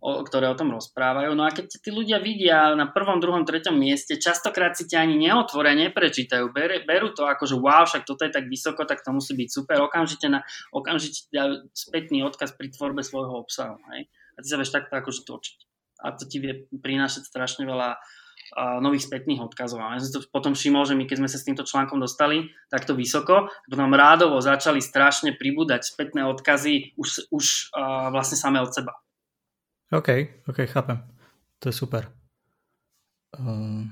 [0.00, 1.36] O, ktoré o tom rozprávajú.
[1.36, 5.20] No a keď tí ľudia vidia na prvom, druhom, treťom mieste, častokrát si ťa ani
[5.20, 9.12] neotvoria, neprečítajú, ber, berú to ako, že wow, však toto je tak vysoko, tak to
[9.12, 10.40] musí byť super, okamžite, na,
[10.72, 13.76] okamžite dajú spätný odkaz pri tvorbe svojho obsahu.
[13.92, 14.08] Hej?
[14.08, 15.58] A ty sa vieš takto akože točiť.
[16.00, 19.84] A to ti vie prinášať strašne veľa uh, nových spätných odkazov.
[19.84, 22.48] A ja som to potom všimol, že my keď sme sa s týmto článkom dostali
[22.72, 27.44] takto vysoko, potom rádovo začali strašne pribúdať spätné odkazy už, už
[27.76, 28.96] uh, vlastne samé od seba.
[29.90, 30.08] OK,
[30.46, 31.02] OK, chápem.
[31.58, 32.06] To je super.
[33.34, 33.90] Um,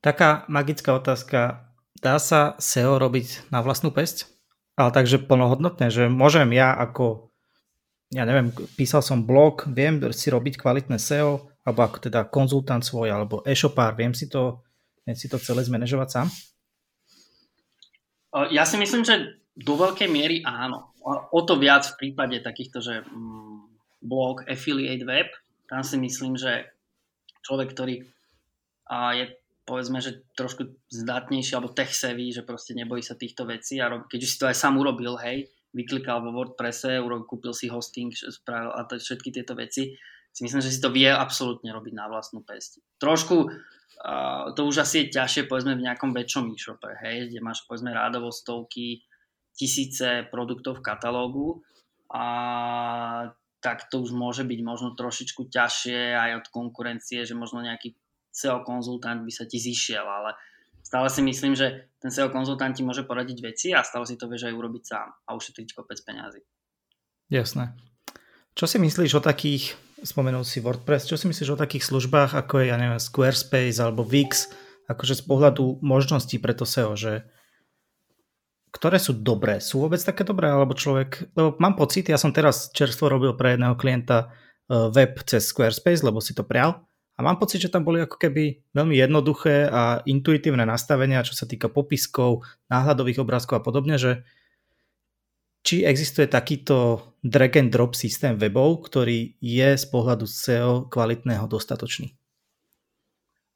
[0.00, 1.68] taká magická otázka.
[2.00, 4.32] Dá sa SEO robiť na vlastnú pesť?
[4.78, 7.34] Ale takže plnohodnotné, že môžem ja ako,
[8.14, 13.10] ja neviem, písal som blog, viem si robiť kvalitné SEO, alebo ako teda konzultant svoj,
[13.10, 14.62] alebo e-shopár, viem si to,
[15.02, 16.26] viem si to celé zmanéžovať sám?
[18.54, 20.94] Ja si myslím, že do veľkej miery áno.
[21.34, 23.47] O to viac v prípade takýchto, že mm,
[24.02, 25.28] blog Affiliate Web.
[25.68, 26.70] Tam si myslím, že
[27.44, 28.04] človek, ktorý
[28.88, 29.24] je
[29.68, 34.08] povedzme, že trošku zdatnejší alebo tech savvy, že proste nebojí sa týchto vecí a rob,
[34.08, 38.88] keď si to aj sám urobil, hej, vyklikal vo WordPresse, kúpil si hosting spravil a
[38.88, 39.92] to, všetky tieto veci,
[40.32, 42.80] si myslím, že si to vie absolútne robiť na vlastnú pesť.
[42.96, 47.68] Trošku uh, to už asi je ťažšie povedzme v nejakom väčšom e-shope, hej, kde máš
[47.68, 49.04] povedzme rádovo stovky,
[49.52, 51.60] tisíce produktov v katalógu
[52.08, 52.24] a
[53.58, 57.98] tak to už môže byť možno trošičku ťažšie aj od konkurencie, že možno nejaký
[58.30, 60.38] SEO konzultant by sa ti zišiel, ale
[60.86, 64.30] stále si myslím, že ten SEO konzultant ti môže poradiť veci a stále si to
[64.30, 66.42] vieš aj urobiť sám a ušetriť kopec peňazí.
[67.28, 67.74] Jasné.
[68.54, 72.62] Čo si myslíš o takých, spomenul si WordPress, čo si myslíš o takých službách ako
[72.62, 74.50] je, ja neviem, Squarespace alebo Wix,
[74.88, 77.26] akože z pohľadu možností pre to SEO, že
[78.70, 79.60] ktoré sú dobré?
[79.60, 80.48] Sú vôbec také dobré?
[80.48, 84.28] Alebo človek, lebo mám pocit, ja som teraz čerstvo robil pre jedného klienta
[84.68, 86.88] e, web cez Squarespace, lebo si to prial
[87.18, 91.50] a mám pocit, že tam boli ako keby veľmi jednoduché a intuitívne nastavenia, čo sa
[91.50, 94.22] týka popiskov, náhľadových obrázkov a podobne, že
[95.66, 102.14] či existuje takýto drag and drop systém webov, ktorý je z pohľadu SEO kvalitného dostatočný?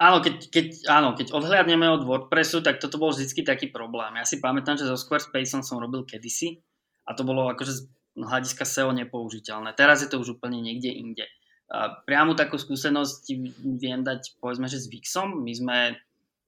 [0.02, 4.18] Áno keď, keď, áno, keď odhľadneme od WordPressu, tak toto bol vždy taký problém.
[4.18, 6.58] Ja si pamätám, že so Squarespace som robil kedysi
[7.06, 7.80] a to bolo akože z
[8.18, 9.78] hľadiska SEO nepoužiteľné.
[9.78, 11.30] Teraz je to už úplne niekde inde.
[11.70, 13.30] A priamu takú skúsenosť
[13.78, 15.38] viem dať povedzme, že s Vixom.
[15.38, 15.78] My sme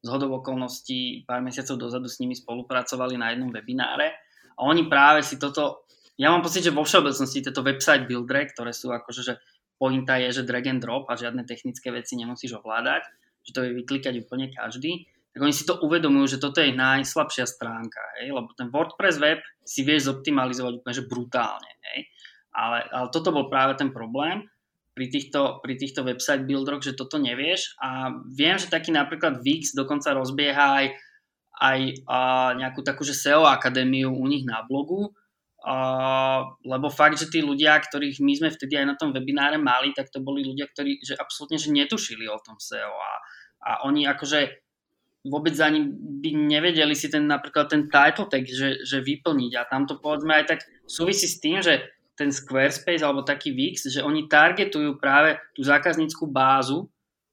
[0.05, 4.12] z hodov okolností pár mesiacov dozadu s nimi spolupracovali na jednom webináre
[4.52, 5.88] a oni práve si toto,
[6.20, 9.34] ja mám pocit, že vo všeobecnosti tieto website buildre, ktoré sú akože, že
[9.80, 13.09] pointa je, že drag and drop a žiadne technické veci nemusíš ovládať,
[13.45, 17.45] že to vie vyklikať úplne každý, tak oni si to uvedomujú, že toto je najslabšia
[17.45, 18.30] stránka, hej?
[18.30, 21.70] lebo ten WordPress web si vieš zoptimalizovať úplne že brutálne.
[21.90, 22.07] Hej?
[22.55, 24.47] Ale, ale toto bol práve ten problém
[24.95, 29.74] pri týchto, pri týchto website builderoch, že toto nevieš a viem, že taký napríklad Wix
[29.74, 30.86] dokonca rozbieha aj,
[31.59, 32.18] aj a,
[32.55, 35.11] nejakú takú že SEO akadémiu u nich na blogu,
[35.64, 39.96] Uh, lebo fakt, že tí ľudia, ktorých my sme vtedy aj na tom webináre mali,
[39.96, 43.12] tak to boli ľudia, ktorí že absolútne že netušili o tom SEO a,
[43.64, 44.60] a oni akože
[45.24, 45.88] vôbec ani
[46.20, 50.36] by nevedeli si ten napríklad ten title tag, že, že vyplniť a tam to povedzme
[50.36, 51.80] aj tak súvisí s tým, že
[52.12, 56.92] ten Squarespace alebo taký Wix, že oni targetujú práve tú zákazníckú bázu,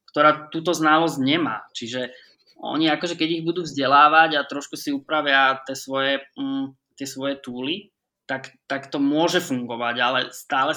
[0.09, 1.67] ktorá túto znalosť nemá.
[1.75, 2.15] Čiže
[2.63, 7.38] oni akože keď ich budú vzdelávať a trošku si upravia tie svoje, mm, tie svoje
[7.43, 7.91] túly,
[8.32, 10.71] tak, tak to môže fungovať, ale stále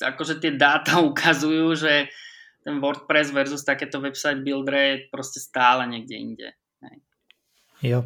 [0.00, 2.08] akože tie dáta ukazujú, že
[2.64, 6.48] ten WordPress versus takéto website builder je proste stále niekde inde.
[6.80, 6.96] Hej.
[7.82, 7.98] Jo,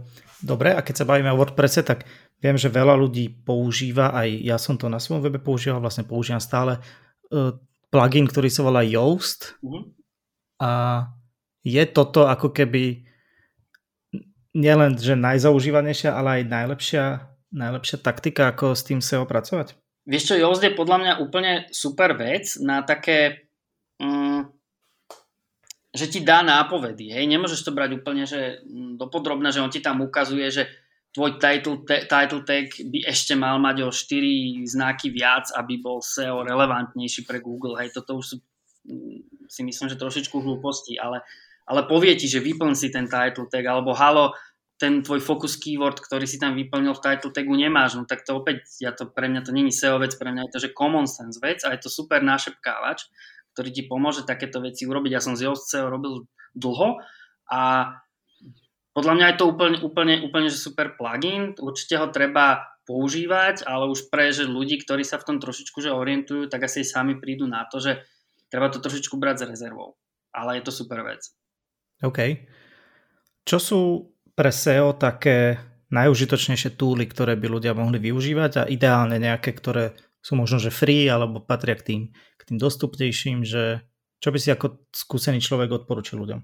[0.43, 2.09] dobre, a keď sa bavíme o WordPresse, tak
[2.43, 6.41] viem, že veľa ľudí používa, aj ja som to na svojom webe používal, vlastne používam
[6.43, 7.53] stále uh,
[7.93, 9.93] plugin, ktorý sa volá Yoast uh-huh.
[10.59, 10.71] a
[11.61, 13.05] je toto ako keby
[14.57, 17.05] nielen, že najzaužívanejšia, ale aj najlepšia
[17.55, 19.77] najlepšia taktika, ako s tým SEO pracovať?
[20.07, 23.51] Vieš čo, Yoast je podľa mňa úplne super vec na také,
[23.99, 24.47] mm,
[25.91, 27.11] že ti dá nápovedy.
[27.11, 27.27] Hej?
[27.27, 30.71] Nemôžeš to brať úplne že mm, dopodrobne, že on ti tam ukazuje, že
[31.11, 35.99] tvoj title, te, title tag by ešte mal mať o 4 znaky viac, aby bol
[36.05, 37.75] SEO relevantnejší pre Google.
[37.83, 38.37] Hej, toto už sú,
[38.87, 41.27] mm, si myslím, že trošičku hlúposti, ale,
[41.67, 44.37] ale povie ti, že vyplň si ten title tag, alebo halo,
[44.77, 48.37] ten tvoj focus keyword, ktorý si tam vyplnil v title tagu nemáš, no tak to
[48.37, 51.09] opäť, ja to, pre mňa to není SEO vec, pre mňa je to, že common
[51.09, 53.09] sense vec a je to super našepkávač,
[53.57, 55.11] ktorý ti pomôže takéto veci urobiť.
[55.17, 57.01] Ja som z SEO robil dlho
[57.49, 57.61] a
[58.93, 63.89] podľa mňa je to úplne, úplne, úplne že super plugin, určite ho treba používať, ale
[63.93, 67.45] už pre že ľudí, ktorí sa v tom trošičku že orientujú, tak asi sami prídu
[67.49, 68.05] na to, že
[68.49, 69.97] treba to trošičku brať s rezervou.
[70.37, 71.25] Ale je to super vec.
[72.05, 72.45] OK.
[73.45, 73.81] Čo sú
[74.37, 75.57] pre SEO také
[75.89, 81.09] najužitočnejšie túly, ktoré by ľudia mohli využívať a ideálne nejaké, ktoré sú možno, že free
[81.09, 83.87] alebo patria k tým, k tým dostupnejším, že
[84.21, 86.41] čo by si ako skúsený človek odporučil ľuďom?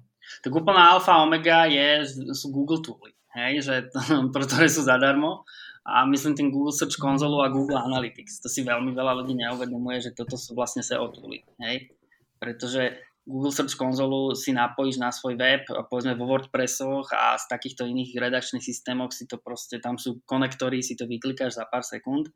[0.47, 3.75] Tak úplná alfa omega je, sú Google túly, hej, že,
[4.47, 5.45] ktoré sú zadarmo
[5.83, 8.47] a myslím tým Google Search Console a Google Analytics.
[8.47, 11.43] To si veľmi veľa ľudí neuvedomuje, že toto sú vlastne SEO tooly.
[11.59, 11.91] Hej?
[12.39, 17.87] Pretože Google Search Console si napojíš na svoj web, povedzme vo WordPressoch a z takýchto
[17.87, 22.35] iných redakčných systémoch si to proste, tam sú konektory, si to vyklikáš za pár sekúnd.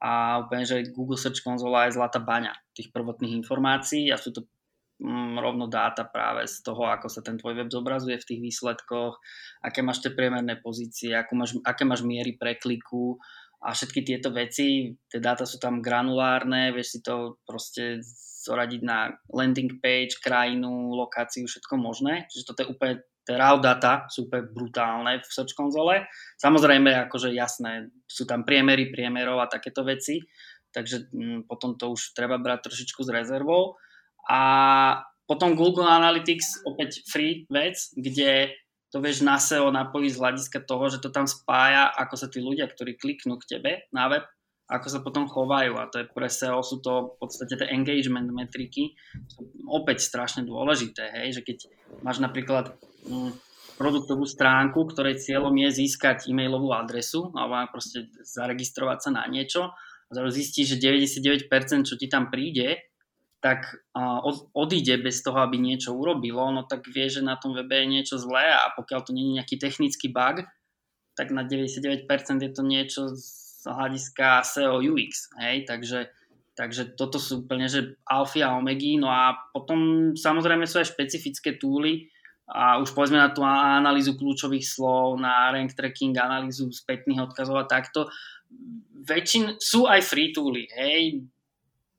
[0.00, 4.48] A úplne, že Google Search Console je zlatá baňa tých prvotných informácií a sú to
[5.00, 9.16] Mm, rovno dáta práve z toho, ako sa ten tvoj web zobrazuje v tých výsledkoch,
[9.64, 13.16] aké máš tie priemerné pozície, máš, aké máš miery prekliku
[13.64, 18.04] a všetky tieto veci, tie dáta sú tam granulárne, vieš si to proste
[18.40, 22.24] zoradiť na landing page, krajinu, lokáciu, všetko možné.
[22.32, 22.94] Čiže toto je úplne,
[23.28, 26.08] raw data sú úplne brutálne v Search konzole.
[26.40, 30.24] Samozrejme, akože jasné, sú tam priemery, priemerov a takéto veci,
[30.72, 33.76] takže m, mm, potom to už treba brať trošičku s rezervou.
[34.24, 34.40] A
[35.28, 38.56] potom Google Analytics, opäť free vec, kde
[38.90, 42.42] to vieš na SEO napojiť z hľadiska toho, že to tam spája, ako sa tí
[42.42, 44.26] ľudia, ktorí kliknú k tebe na web,
[44.70, 45.74] ako sa potom chovajú.
[45.76, 48.94] A to je pre SEO, sú to v podstate tie engagement metriky,
[49.26, 51.58] sú opäť strašne dôležité, hej, že keď
[52.06, 53.34] máš napríklad hm,
[53.74, 59.74] produktovú stránku, ktorej cieľom je získať e-mailovú adresu alebo proste zaregistrovať sa na niečo
[60.10, 61.48] a zistíš, že 99%
[61.86, 62.82] čo ti tam príde,
[63.40, 63.72] tak
[64.52, 68.16] odíde bez toho, aby niečo urobilo, no tak vie, že na tom webe je niečo
[68.20, 70.44] zlé a pokiaľ to nie je nejaký technický bug,
[71.16, 72.04] tak na 99%
[72.44, 73.02] je to niečo
[73.66, 76.08] hľadiska SEO UX, hej, takže,
[76.56, 81.60] takže toto sú úplne, že alfy a omegy, no a potom samozrejme sú aj špecifické
[81.60, 82.08] túly,
[82.50, 87.70] a už povedzme na tú analýzu kľúčových slov, na rank tracking, analýzu spätných odkazov a
[87.70, 88.10] takto.
[89.06, 91.22] Väčšin, sú aj free tooly, hej,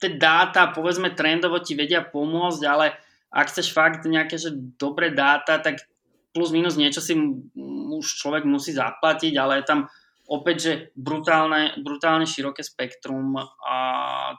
[0.01, 2.99] tie dáta, povedzme trendovo ti vedia pomôcť, ale
[3.32, 5.88] ak chceš fakt nejaké že dobré dáta, tak
[6.36, 7.16] plus minus niečo si
[7.95, 9.80] už človek musí zaplatiť, ale je tam
[10.32, 13.36] opäť, že brutálne, brutálne široké spektrum
[13.68, 13.78] a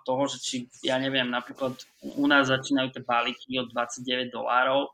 [0.08, 1.76] toho, že či, ja neviem, napríklad
[2.16, 4.88] u nás začínajú tie balíky od 29 dolárov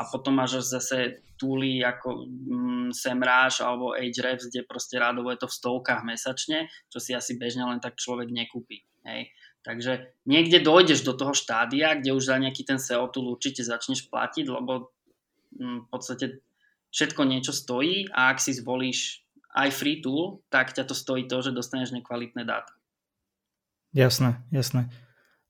[0.00, 5.46] a potom máš zase túly ako mm, Semrush alebo Ahrefs, kde proste rádovo je to
[5.52, 8.82] v stovkách mesačne, čo si asi bežne len tak človek nekúpi.
[9.04, 9.30] Hej.
[9.62, 14.08] Takže niekde dojdeš do toho štádia, kde už za nejaký ten SEO tool určite začneš
[14.08, 14.96] platiť, lebo
[15.60, 16.40] mm, v podstate
[16.88, 19.27] všetko niečo stojí a ak si zvolíš
[19.58, 22.70] aj free tool, tak ťa to stojí to, že dostaneš nekvalitné dáta.
[23.90, 24.86] Jasné, jasné.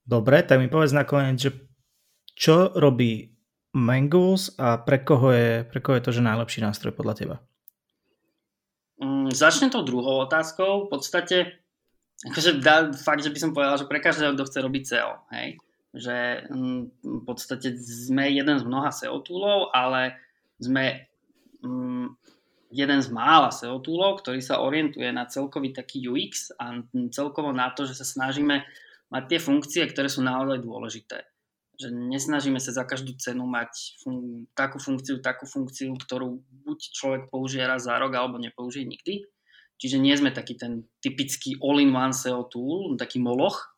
[0.09, 1.51] Dobre, tak mi povedz nakoniec, že
[2.33, 3.29] čo robí
[3.77, 7.35] Mangoes a pre koho je, pre koho je to že najlepší nástroj podľa teba?
[8.97, 10.87] Mm, začnem tou druhou otázkou.
[10.87, 11.61] V podstate
[12.25, 15.47] akože dá, fakt, že by som povedal, že pre každého, kto chce robiť SEO, hej.
[15.93, 16.17] Že
[16.49, 20.17] mm, v podstate sme jeden z mnoha SEO toolov, ale
[20.57, 21.05] sme
[21.61, 22.07] mm,
[22.69, 27.73] jeden z mála SEO toolov, ktorý sa orientuje na celkový taký UX a celkovo na
[27.73, 28.61] to, že sa snažíme
[29.09, 31.25] mať tie funkcie, ktoré sú naozaj dôležité.
[31.79, 37.21] Že nesnažíme sa za každú cenu mať fun- takú funkciu, takú funkciu, ktorú buď človek
[37.33, 39.25] použije raz za rok alebo nepoužije nikdy
[39.79, 43.71] Čiže nie sme taký ten typický all-in-one SEO tool, taký moloch,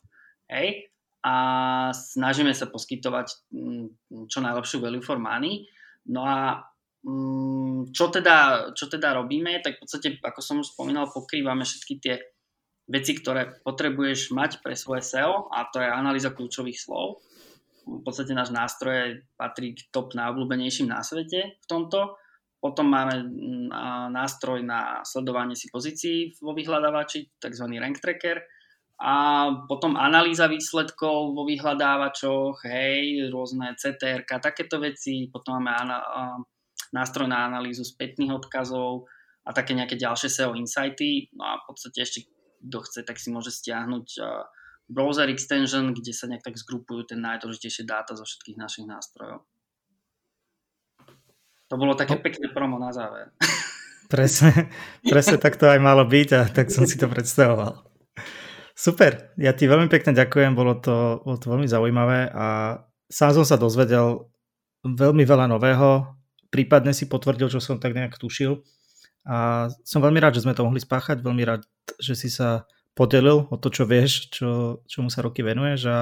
[0.50, 0.90] hej,
[1.22, 1.34] a
[1.94, 5.70] snažíme sa poskytovať mm, čo najlepšiu value for money.
[6.10, 6.66] No a
[7.90, 12.14] čo teda, čo teda robíme, tak v podstate, ako som už spomínal, pokrývame všetky tie
[12.86, 17.22] veci, ktoré potrebuješ mať pre svoje SEO a to je analýza kľúčových slov.
[17.82, 22.14] V podstate náš nástroj patrí k top najobľúbenejším na svete v tomto.
[22.62, 23.68] Potom máme mm,
[24.14, 27.66] nástroj na sledovanie si pozícií vo vyhľadávači, tzv.
[27.82, 28.38] rank tracker.
[29.02, 29.14] A
[29.66, 35.26] potom analýza výsledkov vo vyhľadávačoch, hej, rôzne CTR, takéto veci.
[35.26, 35.74] Potom máme
[36.90, 39.06] nástroj na analýzu spätných odkazov
[39.46, 41.30] a také nejaké ďalšie SEO insighty.
[41.38, 42.26] No a v podstate ešte
[42.62, 44.06] kto chce, tak si môže stiahnuť
[44.90, 49.42] browser extension, kde sa nejak tak zgrupujú tie najdôležitejšie dáta zo všetkých našich nástrojov.
[51.72, 52.22] To bolo také no.
[52.22, 53.32] pekné promo na záver.
[54.12, 54.68] Presne,
[55.08, 57.80] presne tak to aj malo byť a tak som si to predstavoval.
[58.76, 62.76] Super, ja ti veľmi pekne ďakujem, bolo to, bolo to veľmi zaujímavé a
[63.08, 64.28] sám som sa dozvedel
[64.84, 66.12] veľmi veľa nového,
[66.52, 68.60] prípadne si potvrdil, čo som tak nejak tušil
[69.24, 71.64] a som veľmi rád, že sme to mohli spáchať, veľmi rád
[71.98, 75.98] že si sa podelil o to, čo vieš, čo, čomu sa roky venuješ a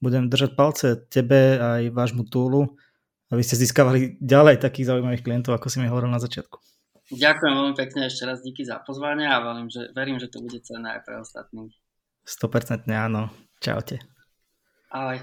[0.00, 2.78] budem držať palce tebe aj vášmu túlu,
[3.28, 6.56] aby ste získavali ďalej takých zaujímavých klientov, ako si mi hovoril na začiatku.
[7.08, 10.60] Ďakujem veľmi pekne ešte raz díky za pozvanie a verím, že, verím, že to bude
[10.60, 11.72] cenné aj pre ostatných.
[12.28, 13.32] 100% áno.
[13.58, 13.98] Čaute.
[14.92, 15.18] Ahoj.